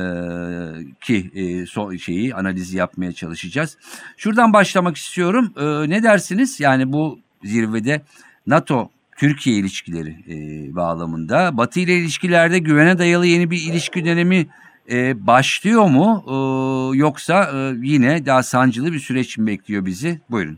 ki 1.02 1.32
e, 1.36 1.66
so, 1.66 1.98
şeyi 1.98 2.36
analizi 2.36 2.78
yapmaya 2.78 3.12
çalışacağız. 3.12 3.78
Şuradan 4.18 4.54
başlamak 4.54 4.98
istiyorum. 4.98 5.54
E, 5.58 5.90
ne 5.90 6.04
dersiniz? 6.04 6.60
Yani 6.60 6.94
bu 6.94 7.20
zirvede 7.44 8.02
NATO 8.48 8.90
Türkiye 9.18 9.56
ilişkileri 9.56 10.10
e, 10.10 10.36
bağlamında 10.76 11.58
Batı 11.58 11.80
ile 11.80 11.94
ilişkilerde 11.94 12.60
güvene 12.60 12.98
dayalı 12.98 13.26
yeni 13.26 13.52
bir 13.52 13.58
ilişki 13.72 14.06
dönemi 14.06 14.46
e, 14.92 15.28
başlıyor 15.28 15.90
mu 15.90 16.24
E, 16.28 16.36
yoksa 16.98 17.44
e, 17.44 17.74
yine 17.82 18.26
daha 18.26 18.44
sancılı 18.44 18.94
bir 18.94 19.00
süreç 19.00 19.38
mi 19.38 19.48
bekliyor 19.48 19.86
bizi? 19.86 20.20
Buyurun. 20.32 20.58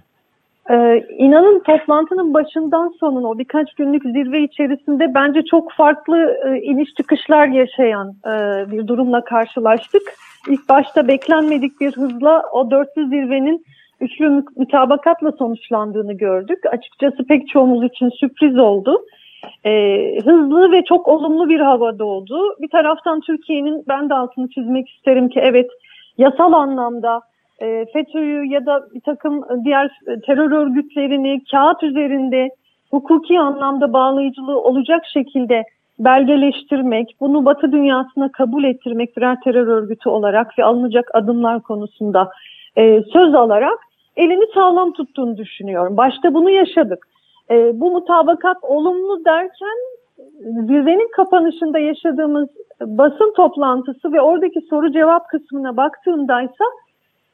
Ee, 0.69 1.05
inanın 1.17 1.59
toplantının 1.59 2.33
başından 2.33 2.93
sonuna 3.00 3.27
o 3.27 3.38
birkaç 3.38 3.74
günlük 3.74 4.03
zirve 4.03 4.43
içerisinde 4.43 5.13
bence 5.13 5.41
çok 5.51 5.71
farklı 5.71 6.38
e, 6.45 6.62
iniş 6.62 6.93
çıkışlar 6.93 7.47
yaşayan 7.47 8.15
e, 8.25 8.31
bir 8.71 8.88
durumla 8.88 9.24
karşılaştık. 9.24 10.01
İlk 10.50 10.69
başta 10.69 11.07
beklenmedik 11.07 11.81
bir 11.81 11.91
hızla 11.91 12.43
o 12.51 12.71
dörtlü 12.71 13.07
zirvenin 13.07 13.65
üçlü 14.05 14.29
mü- 14.29 14.45
mütabakatla 14.57 15.31
sonuçlandığını 15.31 16.13
gördük. 16.13 16.59
Açıkçası 16.71 17.27
pek 17.27 17.47
çoğumuz 17.47 17.83
için 17.83 18.09
sürpriz 18.09 18.57
oldu. 18.57 19.05
Ee, 19.65 20.19
hızlı 20.25 20.71
ve 20.71 20.83
çok 20.83 21.07
olumlu 21.07 21.50
bir 21.50 21.59
havada 21.59 22.05
oldu. 22.05 22.55
Bir 22.62 22.69
taraftan 22.69 23.19
Türkiye'nin 23.19 23.83
ben 23.88 24.09
de 24.09 24.13
altını 24.13 24.50
çizmek 24.50 24.89
isterim 24.89 25.29
ki 25.29 25.39
evet 25.39 25.69
yasal 26.17 26.53
anlamda 26.53 27.21
e, 27.59 27.85
FETÖ'yü 27.93 28.45
ya 28.45 28.65
da 28.65 28.88
bir 28.93 29.01
takım 29.01 29.43
diğer 29.65 29.85
e, 29.85 30.19
terör 30.19 30.51
örgütlerini 30.51 31.41
kağıt 31.51 31.83
üzerinde 31.83 32.50
hukuki 32.91 33.39
anlamda 33.39 33.93
bağlayıcılığı 33.93 34.62
olacak 34.62 35.03
şekilde 35.13 35.63
belgeleştirmek, 36.00 37.15
bunu 37.19 37.45
Batı 37.45 37.71
dünyasına 37.71 38.31
kabul 38.31 38.63
ettirmek 38.63 39.17
birer 39.17 39.38
terör 39.43 39.67
örgütü 39.67 40.09
olarak 40.09 40.59
ve 40.59 40.63
alınacak 40.63 41.09
adımlar 41.13 41.62
konusunda 41.62 42.29
e, 42.77 43.01
söz 43.13 43.35
alarak 43.35 43.79
elini 44.17 44.45
sağlam 44.53 44.93
tuttuğunu 44.93 45.38
düşünüyorum. 45.38 45.98
Başta 45.98 46.34
bunu 46.34 46.50
yaşadık. 46.50 47.07
E, 47.50 47.79
bu 47.79 47.91
mutabakat 47.91 48.57
olumlu 48.62 49.25
derken 49.25 49.77
zirvenin 50.39 51.12
kapanışında 51.12 51.79
yaşadığımız 51.79 52.50
basın 52.81 53.34
toplantısı 53.36 54.13
ve 54.13 54.22
oradaki 54.22 54.62
soru 54.62 54.91
cevap 54.91 55.29
kısmına 55.29 55.77
baktığımdaysa 55.77 56.65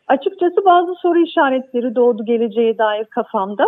açıkçası 0.08 0.66
bazı 0.66 0.96
soru 0.96 1.20
işaretleri 1.20 1.96
doğdu 1.96 2.26
geleceğe 2.26 2.78
dair 2.78 3.06
kafamda. 3.06 3.66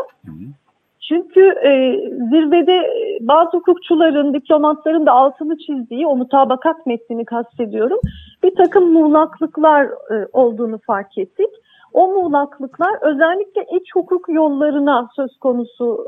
Çünkü 1.08 1.42
e, 1.42 2.00
zirvede 2.30 2.90
bazı 3.22 3.58
hukukçuların, 3.58 4.34
diplomatların 4.34 5.06
da 5.06 5.12
altını 5.12 5.58
çizdiği 5.58 6.08
o 6.08 6.16
mutabakat 6.16 6.86
metnini 6.86 7.26
kastediyorum. 7.26 8.00
Bir 8.44 8.56
takım 8.56 8.92
muğlaklıklar 8.92 9.86
e, 9.86 10.28
olduğunu 10.34 10.80
fark 10.88 11.18
ettik. 11.18 11.50
O 11.94 12.08
muğlaklıklar 12.08 12.98
özellikle 13.02 13.66
iç 13.78 13.96
hukuk 13.96 14.30
yollarına 14.30 15.10
söz 15.16 15.38
konusu 15.38 16.06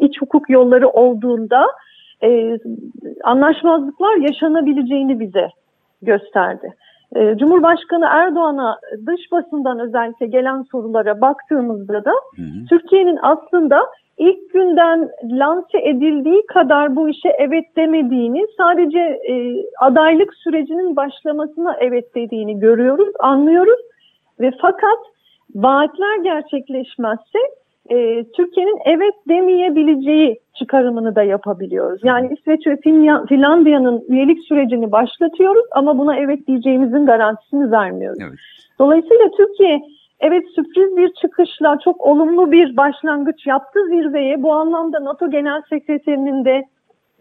e, 0.00 0.06
iç, 0.06 0.20
hukuk 0.20 0.50
yolları 0.50 0.88
olduğunda 0.88 1.66
e, 2.22 2.58
anlaşmazlıklar 3.24 4.16
yaşanabileceğini 4.16 5.20
bize 5.20 5.48
gösterdi. 6.02 6.74
E, 7.16 7.36
Cumhurbaşkanı 7.38 8.06
Erdoğan'a 8.10 8.78
dış 9.06 9.32
basından 9.32 9.78
özellikle 9.78 10.26
gelen 10.26 10.62
sorulara 10.62 11.20
baktığımızda 11.20 12.04
da. 12.04 12.12
Türkiye'nin 12.68 13.18
aslında 13.22 13.80
ilk 14.18 14.52
günden 14.52 15.08
lanse 15.24 15.78
edildiği 15.78 16.46
kadar 16.46 16.96
bu 16.96 17.08
işe 17.08 17.28
evet 17.38 17.76
demediğini, 17.76 18.46
sadece 18.56 18.98
e, 18.98 19.34
adaylık 19.80 20.34
sürecinin 20.34 20.96
başlamasına 20.96 21.76
evet 21.80 22.14
dediğini 22.14 22.60
görüyoruz, 22.60 23.08
anlıyoruz 23.20 23.80
ve 24.40 24.50
fakat 24.60 24.98
vaatler 25.54 26.16
gerçekleşmezse 26.22 27.38
e, 27.90 28.24
Türkiye'nin 28.24 28.78
evet 28.84 29.14
demeyebileceği 29.28 30.40
çıkarımını 30.54 31.16
da 31.16 31.22
yapabiliyoruz. 31.22 32.00
Yani 32.04 32.34
İsveç 32.38 32.66
ve 32.66 32.76
Finlandiya'nın 33.28 34.04
üyelik 34.08 34.44
sürecini 34.44 34.92
başlatıyoruz 34.92 35.64
ama 35.72 35.98
buna 35.98 36.16
evet 36.16 36.46
diyeceğimizin 36.46 37.06
garantisini 37.06 37.70
vermiyoruz. 37.70 38.18
Evet. 38.22 38.38
Dolayısıyla 38.78 39.30
Türkiye 39.36 39.80
evet 40.20 40.44
sürpriz 40.54 40.96
bir 40.96 41.12
çıkışla 41.12 41.78
çok 41.84 42.00
olumlu 42.00 42.52
bir 42.52 42.76
başlangıç 42.76 43.46
yaptı 43.46 43.80
zirveye. 43.88 44.42
Bu 44.42 44.52
anlamda 44.52 45.04
NATO 45.04 45.30
Genel 45.30 45.62
Sekreterinin 45.70 46.44
de 46.44 46.64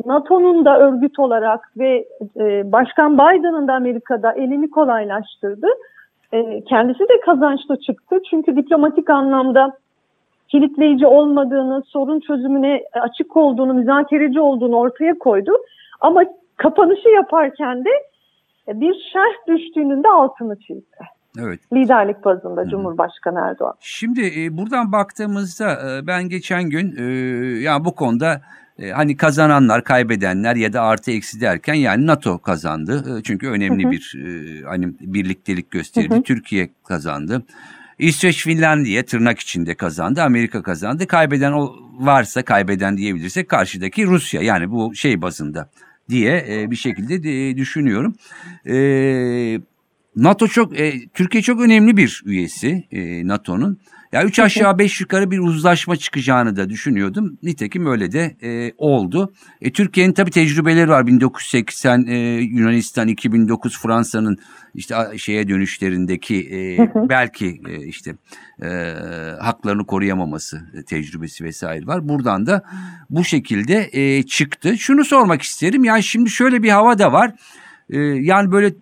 NATO'nun 0.06 0.66
da 0.66 0.80
örgüt 0.80 1.20
olarak 1.20 1.72
ve 1.78 2.06
e, 2.40 2.72
Başkan 2.72 3.14
Biden'ın 3.14 3.68
da 3.68 3.74
Amerika'da 3.74 4.32
elini 4.32 4.70
kolaylaştırdı. 4.70 5.68
E, 6.34 6.64
kendisi 6.64 7.00
de 7.00 7.20
kazançlı 7.26 7.80
çıktı. 7.80 8.20
Çünkü 8.30 8.56
diplomatik 8.56 9.10
anlamda 9.10 9.78
kilitleyici 10.48 11.08
olmadığını, 11.08 11.84
sorun 11.88 12.20
çözümüne 12.20 12.84
açık 13.02 13.38
olduğunu, 13.38 13.74
müzakereci 13.74 14.40
olduğunu 14.40 14.76
ortaya 14.76 15.18
koydu. 15.18 15.52
Ama 16.02 16.24
kapanışı 16.58 17.10
yaparken 17.10 17.86
de 17.86 17.90
bir 18.68 18.94
şerh 19.14 19.48
düştüğünün 19.48 20.04
de 20.04 20.10
altını 20.10 20.60
çizdi. 20.60 20.98
Evet. 21.40 21.60
Liderlik 21.74 22.26
bazında 22.26 22.70
Cumhurbaşkanı 22.70 23.40
Erdoğan. 23.40 23.74
Şimdi 23.80 24.22
e, 24.22 24.58
buradan 24.58 24.92
baktığımızda 24.92 25.72
e, 25.72 26.08
ben 26.08 26.30
geçen 26.30 26.70
gün 26.70 26.96
e, 26.98 27.04
ya 27.60 27.86
bu 27.86 27.96
konuda 27.96 28.42
e, 28.80 28.90
hani 28.90 29.18
kazananlar, 29.18 29.84
kaybedenler 29.84 30.56
ya 30.56 30.74
da 30.74 30.82
artı 30.82 31.12
eksi 31.12 31.42
derken 31.42 31.74
yani 31.74 32.08
NATO 32.08 32.40
kazandı. 32.40 33.20
E, 33.20 33.24
çünkü 33.24 33.48
önemli 33.48 33.84
Hı 33.84 33.88
hı. 33.88 33.92
bir 33.92 34.16
e, 34.26 34.62
hani 34.66 34.94
birliktelik 35.00 35.72
gösterdi. 35.72 36.10
Hı 36.10 36.18
hı. 36.18 36.24
Türkiye 36.24 36.70
kazandı. 36.88 37.44
İsveç, 38.00 38.44
Finlandiya 38.44 39.06
tırnak 39.06 39.40
içinde 39.40 39.76
kazandı. 39.76 40.22
Amerika 40.22 40.64
kazandı. 40.64 41.08
Kaybeden 41.08 41.52
o 41.52 41.76
varsa 42.00 42.44
kaybeden 42.44 42.98
diyebilirsek 42.98 43.50
karşıdaki 43.50 44.06
Rusya 44.06 44.42
yani 44.42 44.72
bu 44.72 44.96
şey 44.96 45.22
bazında 45.22 45.70
diye 46.10 46.46
e, 46.50 46.72
bir 46.72 46.76
şekilde 46.76 47.24
de, 47.24 47.58
düşünüyorum. 47.58 48.16
E, 48.66 49.60
NATO 50.16 50.48
çok 50.48 50.80
e, 50.80 51.08
Türkiye 51.14 51.42
çok 51.42 51.62
önemli 51.62 51.98
bir 51.98 52.22
üyesi 52.26 52.84
e, 52.92 53.28
NATO'nun. 53.28 53.80
Ya 54.12 54.24
üç 54.24 54.40
aşağı 54.40 54.80
beş 54.80 55.02
yukarı 55.02 55.32
bir 55.32 55.40
uzlaşma 55.40 55.96
çıkacağını 55.96 56.56
da 56.56 56.70
düşünüyordum. 56.70 57.38
Nitekim 57.44 57.86
öyle 57.86 58.12
de 58.12 58.38
e, 58.44 58.74
oldu. 58.78 59.34
E, 59.62 59.72
Türkiye'nin 59.72 60.14
tabii 60.14 60.32
tecrübeleri 60.32 60.90
var. 60.90 61.08
1980 61.08 62.06
e, 62.08 62.16
Yunanistan, 62.42 63.08
2009 63.08 63.80
Fransa'nın 63.82 64.38
işte 64.76 64.96
şeye 65.18 65.48
dönüşlerindeki 65.48 66.36
e, 66.36 66.78
belki 67.10 67.62
e, 67.70 67.86
işte 67.86 68.16
e, 68.64 68.68
haklarını 69.42 69.86
koruyamaması 69.86 70.62
e, 70.74 70.84
tecrübesi 70.84 71.44
vesaire 71.44 71.88
var. 71.88 72.10
Buradan 72.10 72.46
da 72.46 72.64
bu 73.10 73.24
şekilde 73.24 73.90
e, 73.92 74.24
çıktı. 74.24 74.78
Şunu 74.78 75.06
sormak 75.06 75.42
isterim. 75.42 75.84
Yani 75.84 76.04
şimdi 76.04 76.30
şöyle 76.30 76.64
bir 76.64 76.70
hava 76.70 77.00
da 77.00 77.12
var. 77.12 77.32
E, 77.90 78.00
yani 78.00 78.52
böyle 78.52 78.74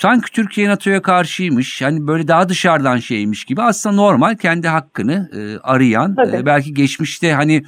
sanki 0.00 0.32
Türkiye 0.32 0.68
NATO'ya 0.68 1.02
karşıymış. 1.02 1.82
Yani 1.82 2.06
böyle 2.06 2.28
daha 2.28 2.48
dışarıdan 2.48 2.96
şeymiş 2.96 3.44
gibi. 3.44 3.62
Aslında 3.62 3.96
normal 3.96 4.34
kendi 4.34 4.68
hakkını 4.68 5.28
e, 5.36 5.40
arayan 5.62 6.14
Tabii. 6.14 6.36
e, 6.36 6.46
belki 6.46 6.74
geçmişte 6.74 7.32
hani 7.32 7.62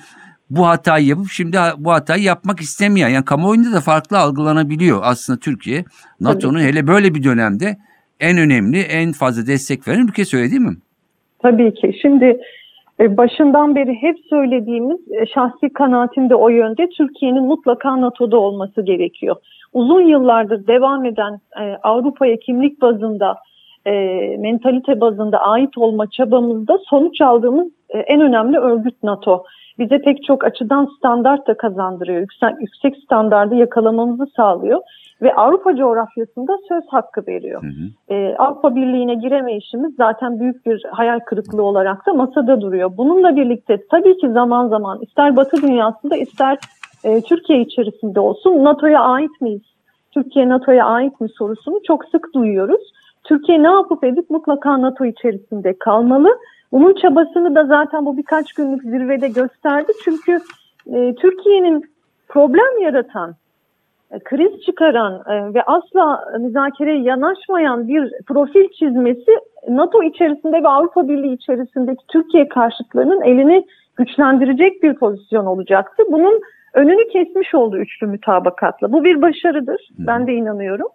bu 0.50 0.66
hatayı 0.66 1.06
yapıp 1.06 1.26
şimdi 1.30 1.58
bu 1.78 1.92
hatayı 1.92 2.22
yapmak 2.22 2.60
istemeyen 2.60 3.08
yani 3.08 3.24
kamuoyunda 3.24 3.72
da 3.72 3.80
farklı 3.80 4.18
algılanabiliyor 4.18 5.00
aslında 5.02 5.38
Türkiye. 5.38 5.84
NATO'nun 6.20 6.60
hele 6.60 6.86
böyle 6.86 7.14
bir 7.14 7.24
dönemde 7.24 7.76
en 8.20 8.38
önemli 8.38 8.80
en 8.80 9.12
fazla 9.12 9.46
destek 9.46 9.88
veren 9.88 10.06
ülke 10.06 10.36
öyle 10.36 10.50
değil 10.50 10.60
mi? 10.60 10.76
Tabii 11.42 11.74
ki. 11.74 11.92
Şimdi 12.02 12.40
e, 13.00 13.16
başından 13.16 13.74
beri 13.74 13.94
hep 14.00 14.16
söylediğimiz 14.30 15.00
e, 15.12 15.26
şahsi 15.26 15.72
kanaatim 15.72 16.30
de 16.30 16.34
o 16.34 16.48
yönde 16.48 16.88
Türkiye'nin 16.88 17.42
mutlaka 17.42 18.00
NATO'da 18.00 18.36
olması 18.36 18.82
gerekiyor. 18.82 19.36
Uzun 19.72 20.00
yıllardır 20.00 20.66
devam 20.66 21.04
eden 21.04 21.40
e, 21.60 21.76
Avrupa'ya 21.82 22.36
kimlik 22.36 22.80
bazında, 22.80 23.36
e, 23.86 23.92
mentalite 24.38 25.00
bazında 25.00 25.38
ait 25.38 25.78
olma 25.78 26.10
çabamızda 26.10 26.78
sonuç 26.90 27.20
aldığımız 27.20 27.68
e, 27.88 27.98
en 27.98 28.20
önemli 28.20 28.58
örgüt 28.58 29.02
NATO. 29.02 29.44
Bize 29.78 29.98
pek 29.98 30.24
çok 30.24 30.44
açıdan 30.44 30.88
standart 30.98 31.46
da 31.46 31.56
kazandırıyor. 31.56 32.20
Yüksek, 32.20 32.50
yüksek 32.60 32.96
standardı 33.04 33.54
yakalamamızı 33.54 34.26
sağlıyor 34.36 34.80
ve 35.22 35.34
Avrupa 35.34 35.76
coğrafyasında 35.76 36.58
söz 36.68 36.84
hakkı 36.90 37.26
veriyor 37.26 37.62
Hı 37.62 37.66
hı. 37.66 38.14
e, 38.14 38.36
Avrupa 38.36 38.76
Birliği'ne 38.76 39.14
giremeyişimiz 39.14 39.94
zaten 39.96 40.40
büyük 40.40 40.66
bir 40.66 40.82
hayal 40.90 41.18
kırıklığı 41.18 41.62
olarak 41.62 42.06
da 42.06 42.14
masada 42.14 42.60
duruyor. 42.60 42.90
Bununla 42.96 43.36
birlikte 43.36 43.78
tabii 43.90 44.16
ki 44.16 44.30
zaman 44.30 44.68
zaman 44.68 45.00
ister 45.00 45.36
Batı 45.36 45.62
dünyasında 45.62 46.16
ister 46.16 46.58
e, 47.04 47.20
Türkiye 47.20 47.60
içerisinde 47.60 48.20
olsun 48.20 48.64
NATO'ya 48.64 49.00
ait 49.00 49.40
miyiz? 49.40 49.62
Türkiye 50.10 50.48
NATO'ya 50.48 50.86
ait 50.86 51.20
mi 51.20 51.28
sorusunu 51.28 51.80
çok 51.86 52.04
sık 52.04 52.34
duyuyoruz. 52.34 52.92
Türkiye 53.24 53.62
ne 53.62 53.70
yapıp 53.70 54.04
edip 54.04 54.30
mutlaka 54.30 54.82
NATO 54.82 55.04
içerisinde 55.04 55.78
kalmalı. 55.78 56.38
Bunun 56.72 56.94
çabasını 56.94 57.54
da 57.54 57.66
zaten 57.66 58.06
bu 58.06 58.16
birkaç 58.16 58.52
günlük 58.52 58.82
zirvede 58.82 59.28
gösterdi. 59.28 59.92
Çünkü 60.04 60.40
e, 60.86 61.14
Türkiye'nin 61.14 61.84
problem 62.28 62.82
yaratan 62.82 63.34
e, 64.10 64.18
kriz 64.18 64.62
çıkaran 64.62 65.22
e, 65.28 65.54
ve 65.54 65.62
asla 65.62 66.24
müzakereye 66.40 67.02
yanaşmayan 67.02 67.88
bir 67.88 68.12
profil 68.26 68.68
çizmesi 68.68 69.30
NATO 69.68 70.02
içerisinde 70.02 70.62
ve 70.62 70.68
Avrupa 70.68 71.08
Birliği 71.08 71.34
içerisindeki 71.34 72.06
Türkiye 72.08 72.48
karşıtlarının 72.48 73.22
elini 73.22 73.66
güçlendirecek 73.96 74.82
bir 74.82 74.94
pozisyon 74.94 75.46
olacaktı. 75.46 76.02
Bunun 76.10 76.40
önünü 76.74 77.08
kesmiş 77.08 77.54
oldu 77.54 77.78
üçlü 77.78 78.06
mütabakatla. 78.06 78.92
Bu 78.92 79.04
bir 79.04 79.22
başarıdır. 79.22 79.88
Ben 79.98 80.26
de 80.26 80.32
inanıyorum. 80.32 80.88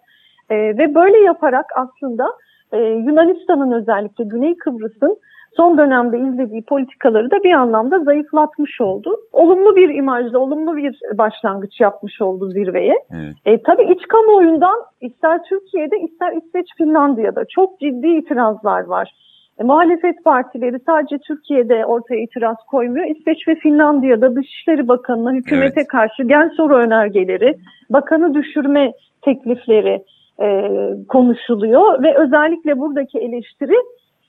E, 0.49 0.55
ve 0.55 0.95
böyle 0.95 1.17
yaparak 1.17 1.65
aslında 1.75 2.25
e, 2.71 2.77
Yunanistan'ın 2.77 3.71
özellikle 3.71 4.23
Güney 4.23 4.57
Kıbrıs'ın 4.57 5.17
son 5.57 5.77
dönemde 5.77 6.19
izlediği 6.19 6.61
politikaları 6.61 7.31
da 7.31 7.43
bir 7.43 7.53
anlamda 7.53 7.99
zayıflatmış 7.99 8.81
oldu. 8.81 9.15
Olumlu 9.33 9.75
bir 9.75 9.89
imajla, 9.89 10.39
olumlu 10.39 10.77
bir 10.77 10.99
başlangıç 11.17 11.79
yapmış 11.79 12.21
oldu 12.21 12.49
zirveye. 12.49 12.95
Evet. 13.11 13.35
E, 13.45 13.63
tabii 13.63 13.83
iç 13.83 14.07
kamuoyundan 14.07 14.79
ister 15.01 15.43
Türkiye'de 15.43 15.99
ister 15.99 16.33
İsveç 16.33 16.67
Finlandiya'da 16.77 17.45
çok 17.49 17.79
ciddi 17.79 18.07
itirazlar 18.07 18.83
var. 18.83 19.11
E, 19.59 19.63
muhalefet 19.63 20.23
partileri 20.23 20.79
sadece 20.85 21.17
Türkiye'de 21.17 21.85
ortaya 21.85 22.21
itiraz 22.21 22.57
koymuyor. 22.67 23.05
İsveç 23.05 23.47
ve 23.47 23.55
Finlandiya'da 23.55 24.35
Dışişleri 24.35 24.87
Bakanı'na 24.87 25.33
hükümete 25.33 25.79
Evet. 25.79 25.87
karşı 25.87 26.23
gen 26.23 26.49
soru 26.57 26.75
önergeleri, 26.75 27.57
bakanı 27.89 28.33
düşürme 28.33 28.93
teklifleri 29.21 30.03
e, 30.41 30.69
konuşuluyor 31.07 32.03
ve 32.03 32.17
özellikle 32.17 32.79
buradaki 32.79 33.19
eleştiri 33.19 33.75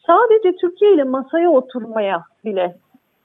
sadece 0.07 0.57
Türkiye 0.57 0.95
ile 0.95 1.05
masaya 1.05 1.51
oturmaya 1.51 2.23
bile 2.45 2.75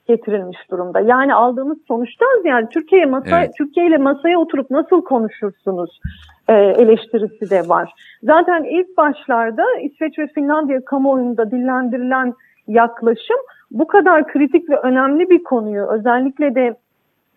getirilmiş 0.08 0.58
durumda. 0.72 1.00
Yani 1.00 1.34
aldığımız 1.34 1.78
sonuçtan 1.88 2.46
yani 2.46 2.68
Türkiye 2.70 3.06
masa 3.06 3.40
Evet. 3.40 3.52
Türkiye 3.58 3.88
ile 3.88 3.98
masaya 3.98 4.40
oturup 4.40 4.72
nasıl 4.72 5.02
konuşursunuz 5.02 6.00
e, 6.48 6.54
eleştirisi 6.54 7.50
de 7.50 7.70
var. 7.70 7.94
Zaten 8.24 8.64
ilk 8.64 8.98
başlarda 8.98 9.64
İsveç 9.82 10.20
ve 10.20 10.28
Finlandiya 10.28 10.86
kamuoyunda 10.86 11.52
dillendirilen 11.52 12.34
yaklaşım 12.68 13.38
bu 13.72 13.88
kadar 13.88 14.28
kritik 14.28 14.70
ve 14.70 14.78
önemli 14.78 15.30
bir 15.30 15.44
konuyu 15.44 15.88
özellikle 15.88 16.56
de 16.56 16.76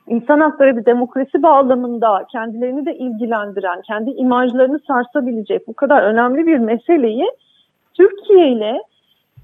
insan 0.09 0.41
hakları 0.41 0.77
ve 0.77 0.87
demokrasi 0.87 1.43
bağlamında 1.43 2.27
kendilerini 2.33 2.87
de 2.87 2.97
ilgilendiren, 2.97 3.83
kendi 3.83 4.11
imajlarını 4.11 4.79
sarsabilecek 4.79 5.69
bu 5.69 5.75
kadar 5.75 6.03
önemli 6.03 6.47
bir 6.47 6.59
meseleyi 6.59 7.27
Türkiye 7.95 8.49
ile 8.49 8.81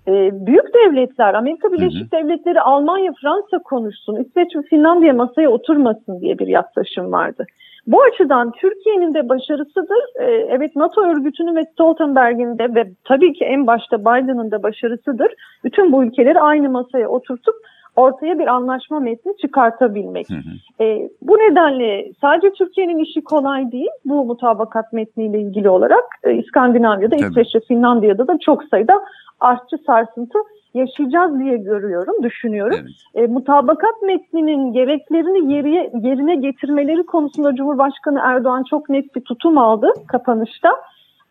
e, 0.08 0.46
büyük 0.46 0.74
devletler, 0.74 1.34
Amerika 1.34 1.72
Birleşik 1.72 2.12
Devletleri, 2.12 2.60
Almanya, 2.60 3.12
Fransa 3.22 3.58
konuşsun, 3.58 4.16
İsveç 4.16 4.56
ve 4.56 4.62
Finlandiya 4.62 5.12
masaya 5.12 5.48
oturmasın 5.48 6.20
diye 6.20 6.38
bir 6.38 6.46
yaklaşım 6.46 7.12
vardı. 7.12 7.46
Bu 7.86 8.02
açıdan 8.02 8.52
Türkiye'nin 8.52 9.14
de 9.14 9.28
başarısıdır. 9.28 10.20
E, 10.20 10.24
evet 10.24 10.76
NATO 10.76 11.02
örgütünün 11.02 11.56
ve 11.56 11.62
Stoltenberg'in 11.72 12.58
de 12.58 12.74
ve 12.74 12.90
tabii 13.04 13.32
ki 13.32 13.44
en 13.44 13.66
başta 13.66 14.00
Biden'ın 14.00 14.50
da 14.50 14.62
başarısıdır. 14.62 15.32
Bütün 15.64 15.92
bu 15.92 16.04
ülkeleri 16.04 16.40
aynı 16.40 16.70
masaya 16.70 17.08
oturtup 17.08 17.54
ortaya 17.96 18.38
bir 18.38 18.46
anlaşma 18.46 19.00
metni 19.00 19.36
çıkartabilmek. 19.36 20.30
Hı 20.30 20.34
hı. 20.34 20.84
E, 20.84 21.08
bu 21.22 21.32
nedenle 21.34 22.12
sadece 22.20 22.52
Türkiye'nin 22.52 22.98
işi 22.98 23.24
kolay 23.24 23.72
değil. 23.72 23.90
Bu 24.04 24.24
mutabakat 24.24 24.92
metniyle 24.92 25.40
ilgili 25.40 25.68
olarak 25.68 26.04
e, 26.24 26.34
İskandinavya'da, 26.34 27.16
Tabii. 27.16 27.30
İsveç 27.30 27.54
ve 27.54 27.60
Finlandiya'da 27.60 28.28
da 28.28 28.38
çok 28.38 28.64
sayıda 28.64 29.02
artçı 29.40 29.76
sarsıntı 29.86 30.38
yaşayacağız 30.74 31.38
diye 31.38 31.56
görüyorum, 31.56 32.22
düşünüyorum. 32.22 32.78
Evet. 32.80 32.90
E, 33.28 33.32
mutabakat 33.32 34.02
metninin 34.02 34.72
gereklerini 34.72 35.52
yeriye, 35.52 35.90
yerine 36.02 36.34
getirmeleri 36.36 37.06
konusunda 37.06 37.54
Cumhurbaşkanı 37.54 38.20
Erdoğan 38.22 38.64
çok 38.70 38.88
net 38.88 39.16
bir 39.16 39.20
tutum 39.20 39.58
aldı 39.58 39.92
kapanışta. 40.08 40.70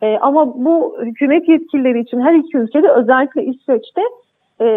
E, 0.02 0.18
ama 0.18 0.66
bu 0.66 0.98
hükümet 1.02 1.50
yetkilileri 1.50 2.00
için 2.00 2.22
her 2.22 2.34
iki 2.34 2.58
ülkede 2.58 2.92
özellikle 2.92 3.46
İsveç'te 3.46 4.02
e, 4.62 4.68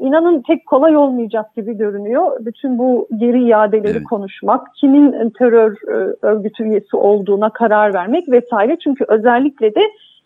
inanın 0.00 0.42
tek 0.46 0.66
kolay 0.66 0.96
olmayacak 0.96 1.56
gibi 1.56 1.76
görünüyor. 1.76 2.32
Bütün 2.40 2.78
bu 2.78 3.08
geri 3.16 3.44
iadeleri 3.44 3.96
Evet. 3.96 4.04
konuşmak, 4.04 4.66
kimin 4.80 5.30
terör 5.30 5.72
e, 5.72 6.16
örgütü 6.22 6.64
üyesi 6.64 6.96
olduğuna 6.96 7.50
karar 7.50 7.94
vermek 7.94 8.28
vesaire. 8.28 8.76
Çünkü 8.84 9.04
özellikle 9.08 9.74
de 9.74 9.80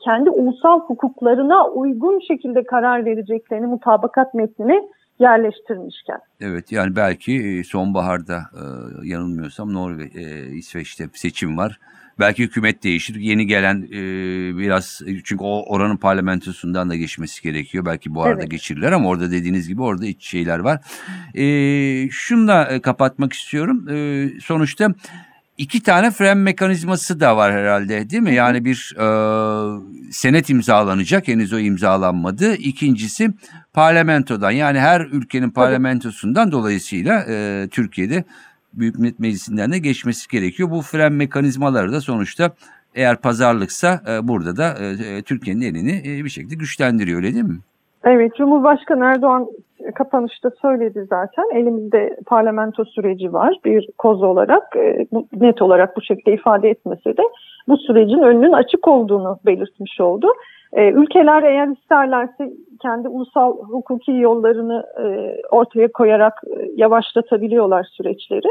kendi 0.04 0.30
ulusal 0.30 0.80
hukuklarına 0.80 1.68
uygun 1.68 2.20
şekilde 2.28 2.64
karar 2.64 3.04
vereceklerini 3.04 3.66
mutabakat 3.66 4.34
metnine 4.34 4.82
yerleştirmişken. 5.18 6.18
Evet 6.40 6.72
yani 6.72 6.96
belki 6.96 7.32
e, 7.32 7.64
sonbaharda 7.64 8.36
e, 8.36 8.62
yanılmıyorsam 9.08 9.74
Norve, 9.74 10.04
İsveç'te 10.52 11.04
seçim 11.12 11.58
var. 11.58 11.78
Belki 12.18 12.42
hükümet 12.42 12.82
değişir. 12.82 13.14
Yeni 13.14 13.46
gelen 13.46 13.82
e, 13.82 13.98
biraz 14.58 15.00
çünkü 15.24 15.44
o 15.44 15.64
oranın 15.74 15.96
parlamentosundan 15.96 16.90
da 16.90 16.96
geçmesi 16.96 17.42
gerekiyor. 17.42 17.84
Belki 17.84 18.14
bu 18.14 18.22
arada 18.22 18.40
Evet. 18.40 18.50
geçirirler 18.50 18.92
ama 18.92 19.08
orada 19.08 19.30
dediğiniz 19.30 19.68
gibi 19.68 19.82
orada 19.82 20.06
iç 20.06 20.26
şeyler 20.26 20.58
var. 20.58 20.80
E, 21.34 22.10
şunla 22.10 22.64
e, 22.64 22.80
kapatmak 22.80 23.32
istiyorum. 23.32 23.88
E, 23.88 24.28
sonuçta 24.40 24.94
iki 25.58 25.82
tane 25.82 26.10
fren 26.10 26.38
mekanizması 26.38 27.20
da 27.20 27.36
var 27.36 27.52
herhalde 27.52 28.10
değil 28.10 28.22
mi? 28.22 28.34
Yani 28.34 28.64
bir 28.64 28.94
e, 28.98 29.06
senet 30.12 30.50
imzalanacak 30.50 31.28
henüz 31.28 31.52
o 31.52 31.58
imzalanmadı. 31.58 32.54
İkincisi 32.54 33.30
parlamentodan 33.72 34.50
yani 34.50 34.80
her 34.80 35.00
ülkenin 35.00 35.50
parlamentosundan 35.50 36.52
dolayısıyla 36.52 37.26
e, 37.28 37.68
Türkiye'de 37.70 38.24
Büyük 38.76 38.98
Millet 38.98 39.20
Meclisi'nden 39.20 39.72
de 39.72 39.78
geçmesi 39.78 40.28
gerekiyor. 40.28 40.70
Bu 40.70 40.80
fren 40.80 41.12
mekanizmaları 41.12 41.92
da 41.92 42.00
sonuçta 42.00 42.50
eğer 42.94 43.16
pazarlıksa 43.16 44.00
e, 44.10 44.28
burada 44.28 44.56
da 44.56 44.68
e, 44.68 45.22
Türkiye'nin 45.22 45.60
elini 45.60 45.96
e, 45.98 46.24
bir 46.24 46.28
şekilde 46.28 46.54
güçlendiriyor 46.54 47.16
öyle 47.18 47.34
değil 47.34 47.44
mi? 47.44 47.58
Evet, 48.04 48.34
Cumhurbaşkanı 48.36 49.04
Erdoğan 49.04 49.46
kapanışta 49.94 50.50
söyledi 50.62 51.06
zaten. 51.10 51.44
Elimizde 51.54 52.16
parlamento 52.26 52.84
süreci 52.84 53.32
var 53.32 53.56
bir 53.64 53.88
koz 53.98 54.22
olarak. 54.22 54.76
e, 54.76 55.06
net 55.32 55.62
olarak 55.62 55.96
bu 55.96 56.02
şekilde 56.02 56.32
ifade 56.34 56.68
etmese 56.68 57.16
de 57.16 57.22
bu 57.68 57.76
sürecin 57.76 58.22
önünün 58.22 58.52
açık 58.52 58.88
olduğunu 58.88 59.38
belirtmiş 59.46 60.00
oldu. 60.00 60.28
E, 60.72 60.90
ülkeler 60.90 61.42
eğer 61.42 61.68
isterlerse 61.68 62.52
kendi 62.82 63.08
ulusal 63.08 63.58
hukuki 63.58 64.12
yollarını 64.12 64.84
e, 64.98 65.36
ortaya 65.50 65.92
koyarak 65.92 66.32
e, 66.46 66.65
yavaşlatabiliyorlar 66.76 67.84
süreçleri. 67.84 68.48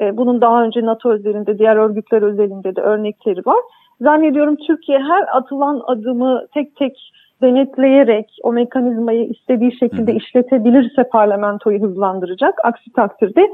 E, 0.00 0.16
bunun 0.16 0.40
daha 0.40 0.64
önce 0.64 0.82
NATO 0.82 1.10
özelinde, 1.10 1.58
diğer 1.58 1.76
örgütler 1.76 2.22
özelinde 2.22 2.76
de 2.76 2.80
örnekleri 2.80 3.40
var. 3.46 3.60
Zannediyorum 4.00 4.56
Türkiye 4.66 4.98
her 4.98 5.36
atılan 5.38 5.82
adımı 5.86 6.46
tek 6.54 6.76
tek 6.76 7.12
denetleyerek 7.42 8.26
o 8.42 8.52
mekanizmayı 8.52 9.28
istediği 9.28 9.78
şekilde 9.78 10.12
Hı 10.12 10.16
işletebilirse 10.16 11.08
parlamentoyu 11.12 11.82
hızlandıracak. 11.82 12.54
Aksi 12.64 12.92
takdirde 12.92 13.48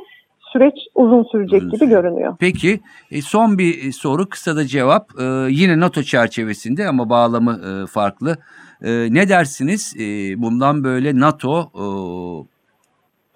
süreç 0.52 0.74
uzun 0.94 1.22
sürecek 1.22 1.62
Uzun 1.62 1.70
gibi 1.70 1.88
görünüyor. 1.88 2.36
Peki 2.40 2.80
e, 3.10 3.22
son 3.22 3.58
bir 3.58 3.88
e, 3.88 3.92
soru 3.92 4.28
kısa 4.28 4.56
da 4.56 4.66
cevap 4.66 5.08
yine 5.48 5.80
NATO 5.80 6.02
çerçevesinde 6.02 6.88
ama 6.88 7.10
bağlamı 7.10 7.52
e, 7.52 7.86
farklı. 7.86 8.36
Ne 9.10 9.28
dersiniz 9.28 9.94
E, 9.98 10.04
bundan 10.42 10.84
böyle 10.84 11.20
NATO 11.20 11.70
e, 11.74 11.84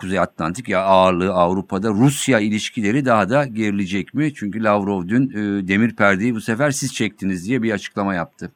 Kuzey 0.01 0.19
Atlantik 0.19 0.69
ya 0.69 0.81
ağırlığı 0.83 1.33
Avrupa'da 1.33 1.89
Rusya 1.89 2.41
ilişkileri 2.41 3.05
daha 3.05 3.29
da 3.29 3.45
gerilecek 3.45 4.15
mi? 4.15 4.35
Çünkü 4.35 4.65
Lavrov 4.65 5.09
dün 5.09 5.31
e, 5.31 5.69
demir 5.69 5.97
perdeyi 5.97 6.35
bu 6.35 6.41
sefer 6.41 6.71
siz 6.71 6.95
çektiniz 6.95 7.49
diye 7.49 7.63
bir 7.63 7.73
açıklama 7.73 8.15
yaptı. 8.15 8.51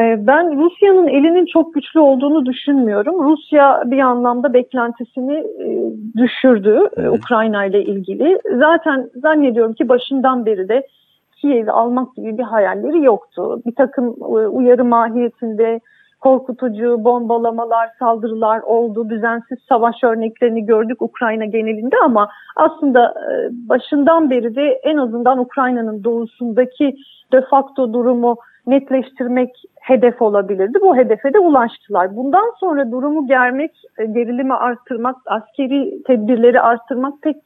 Ee, 0.00 0.26
Ben 0.26 0.64
Rusya'nın 0.64 1.08
elinin 1.08 1.46
çok 1.46 1.74
güçlü 1.74 2.00
olduğunu 2.00 2.46
düşünmüyorum. 2.46 3.30
Rusya 3.30 3.82
bir 3.86 3.98
anlamda 3.98 4.52
beklentisini 4.52 5.34
e, 5.36 5.68
düşürdü 6.16 6.80
e, 6.96 7.02
Hı. 7.02 7.12
Ukrayna 7.12 7.64
ile 7.64 7.84
ilgili. 7.84 8.38
Zaten 8.58 9.10
zannediyorum 9.22 9.74
ki 9.74 9.88
başından 9.88 10.46
beri 10.46 10.68
de 10.68 10.86
Kiev'i 11.40 11.70
almak 11.70 12.16
gibi 12.16 12.38
bir 12.38 12.42
hayalleri 12.42 13.04
yoktu. 13.04 13.62
Bir 13.66 13.74
takım 13.74 14.06
e, 14.20 14.24
uyarı 14.48 14.84
mahiyetinde 14.84 15.80
korkutucu 16.20 17.04
bombalamalar, 17.04 17.90
saldırılar 17.98 18.60
oldu. 18.60 19.08
Düzensiz 19.08 19.58
savaş 19.68 20.04
örneklerini 20.04 20.66
gördük 20.66 21.02
Ukrayna 21.02 21.44
genelinde 21.44 21.96
ama 22.04 22.28
aslında 22.56 23.08
e, 23.08 23.32
başından 23.68 24.30
beri 24.30 24.56
de 24.56 24.80
en 24.84 24.96
azından 24.96 25.38
Ukrayna'nın 25.38 26.04
doğusundaki 26.04 26.96
de 27.32 27.40
facto 27.50 27.92
durumu 27.92 28.36
netleştirmek 28.66 29.50
hedef 29.80 30.22
olabilirdi. 30.22 30.78
Bu 30.82 30.96
hedefe 30.96 31.34
de 31.34 31.38
ulaştılar. 31.38 32.16
Bundan 32.16 32.52
sonra 32.60 32.90
durumu 32.90 33.26
germek, 33.26 33.70
e, 33.98 34.04
gerilimi 34.04 34.54
arttırmak, 34.54 35.16
askeri 35.26 36.02
tedbirleri 36.02 36.60
arttırmak 36.60 37.22
pek 37.22 37.36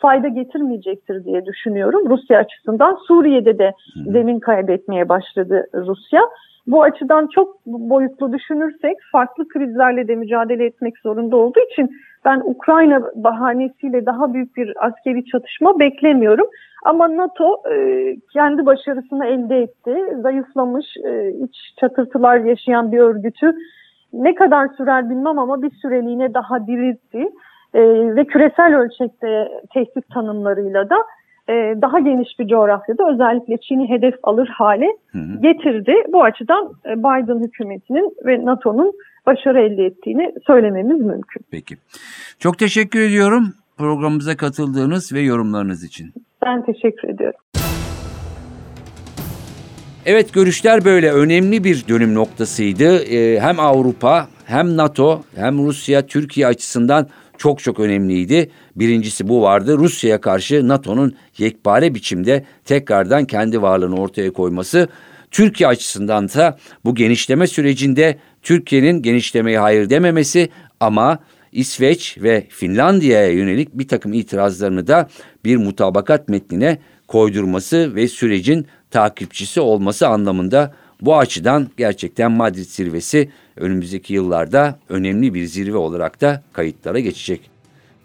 fayda 0.00 0.28
getirmeyecektir 0.28 1.24
diye 1.24 1.46
düşünüyorum 1.46 2.10
Rusya 2.10 2.38
açısından. 2.38 2.98
Suriye'de 3.06 3.58
de 3.58 3.72
zemin 4.06 4.40
kaybetmeye 4.40 5.08
başladı 5.08 5.66
Rusya. 5.74 6.20
Bu 6.66 6.82
açıdan 6.82 7.28
çok 7.34 7.66
boyutlu 7.66 8.32
düşünürsek 8.32 8.96
farklı 9.12 9.48
krizlerle 9.48 10.08
de 10.08 10.14
mücadele 10.14 10.64
etmek 10.64 10.98
zorunda 10.98 11.36
olduğu 11.36 11.60
için 11.72 11.90
ben 12.24 12.42
Ukrayna 12.44 13.02
bahanesiyle 13.14 14.06
daha 14.06 14.34
büyük 14.34 14.56
bir 14.56 14.86
askeri 14.86 15.24
çatışma 15.24 15.78
beklemiyorum. 15.78 16.46
Ama 16.84 17.16
NATO 17.16 17.62
e, 17.72 18.16
kendi 18.32 18.66
başarısını 18.66 19.26
elde 19.26 19.58
etti. 19.58 19.96
Zayıflamış, 20.22 20.86
e, 21.04 21.30
iç 21.30 21.56
çatırtılar 21.80 22.36
yaşayan 22.36 22.92
bir 22.92 22.98
örgütü 22.98 23.54
ne 24.12 24.34
kadar 24.34 24.68
sürer 24.68 25.10
bilmem 25.10 25.38
ama 25.38 25.62
bir 25.62 25.70
süreliğine 25.70 26.34
daha 26.34 26.66
diriltti. 26.66 27.28
E, 27.74 27.82
ve 28.16 28.24
küresel 28.24 28.76
ölçekte 28.76 29.48
tehdit 29.74 30.10
tanımlarıyla 30.14 30.90
da 30.90 30.96
e, 31.50 31.82
daha 31.82 32.00
geniş 32.00 32.38
bir 32.38 32.46
coğrafyada 32.46 33.10
özellikle 33.12 33.56
Çin'i 33.56 33.88
hedef 33.88 34.14
alır 34.22 34.48
hale 34.48 34.86
Hı 35.12 35.18
hı. 35.18 35.40
getirdi. 35.42 35.94
Bu 36.12 36.22
açıdan 36.24 36.72
e, 36.86 36.98
Biden 36.98 37.46
hükümetinin 37.46 38.16
ve 38.26 38.44
NATO'nun 38.44 38.92
başarı 39.26 39.60
elde 39.60 39.84
ettiğini 39.84 40.32
söylememiz 40.46 41.00
mümkün. 41.00 41.42
Peki. 41.50 41.76
Çok 42.38 42.58
teşekkür 42.58 43.00
ediyorum 43.00 43.54
programımıza 43.78 44.36
katıldığınız 44.36 45.12
ve 45.12 45.20
yorumlarınız 45.20 45.84
için. 45.84 46.12
Ben 46.46 46.64
teşekkür 46.64 47.08
ediyorum. 47.08 47.40
Evet 50.06 50.32
görüşler 50.32 50.84
böyle 50.84 51.12
önemli 51.12 51.64
bir 51.64 51.84
dönüm 51.88 52.14
noktasıydı. 52.14 53.04
Ee, 53.04 53.40
hem 53.40 53.60
Avrupa 53.60 54.28
hem 54.46 54.76
NATO 54.76 55.22
hem 55.36 55.58
Rusya 55.58 56.06
Türkiye 56.06 56.46
açısından 56.46 57.06
çok 57.40 57.62
çok 57.62 57.80
önemliydi. 57.80 58.50
Birincisi 58.76 59.28
bu 59.28 59.42
vardı. 59.42 59.78
Rusya'ya 59.78 60.20
karşı 60.20 60.68
NATO'nun 60.68 61.16
yekpare 61.38 61.94
biçimde 61.94 62.44
tekrardan 62.64 63.24
kendi 63.24 63.62
varlığını 63.62 63.96
ortaya 63.96 64.32
koyması. 64.32 64.88
Türkiye 65.30 65.68
açısından 65.68 66.28
da 66.28 66.58
bu 66.84 66.94
genişleme 66.94 67.46
sürecinde 67.46 68.18
Türkiye'nin 68.42 69.02
genişlemeye 69.02 69.58
hayır 69.58 69.90
dememesi 69.90 70.48
ama 70.80 71.18
İsveç 71.52 72.18
ve 72.22 72.46
Finlandiya'ya 72.48 73.32
yönelik 73.32 73.68
bir 73.74 73.88
takım 73.88 74.12
itirazlarını 74.12 74.86
da 74.86 75.08
bir 75.44 75.56
mutabakat 75.56 76.28
metnine 76.28 76.78
koydurması 77.08 77.94
ve 77.94 78.08
sürecin 78.08 78.66
takipçisi 78.90 79.60
olması 79.60 80.08
anlamında 80.08 80.74
bu 81.00 81.18
açıdan 81.18 81.68
gerçekten 81.76 82.32
Madrid 82.32 82.68
zirvesi 82.68 83.30
önümüzdeki 83.60 84.14
yıllarda 84.14 84.78
önemli 84.88 85.34
bir 85.34 85.46
zirve 85.46 85.76
olarak 85.76 86.20
da 86.20 86.42
kayıtlara 86.52 86.98
geçecek. 86.98 87.40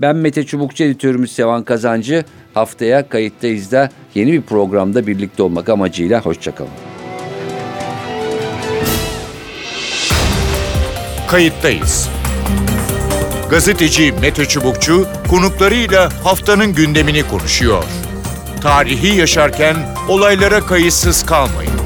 Ben 0.01 0.15
Mete 0.15 0.43
Çubukçu 0.43 0.83
editörümüz 0.83 1.31
Sevan 1.31 1.63
Kazancı. 1.63 2.25
Haftaya 2.53 3.09
kayıttayız 3.09 3.71
da 3.71 3.89
yeni 4.15 4.33
bir 4.33 4.41
programda 4.41 5.07
birlikte 5.07 5.43
olmak 5.43 5.69
amacıyla 5.69 6.21
hoşçakalın. 6.21 6.71
Kayıttayız. 11.27 12.09
Gazeteci 13.49 14.13
Mete 14.21 14.45
Çubukçu 14.45 15.07
konuklarıyla 15.29 16.09
haftanın 16.23 16.73
gündemini 16.73 17.27
konuşuyor. 17.27 17.83
Tarihi 18.61 19.17
yaşarken 19.17 19.75
olaylara 20.09 20.61
kayıtsız 20.61 21.25
kalmayın. 21.25 21.84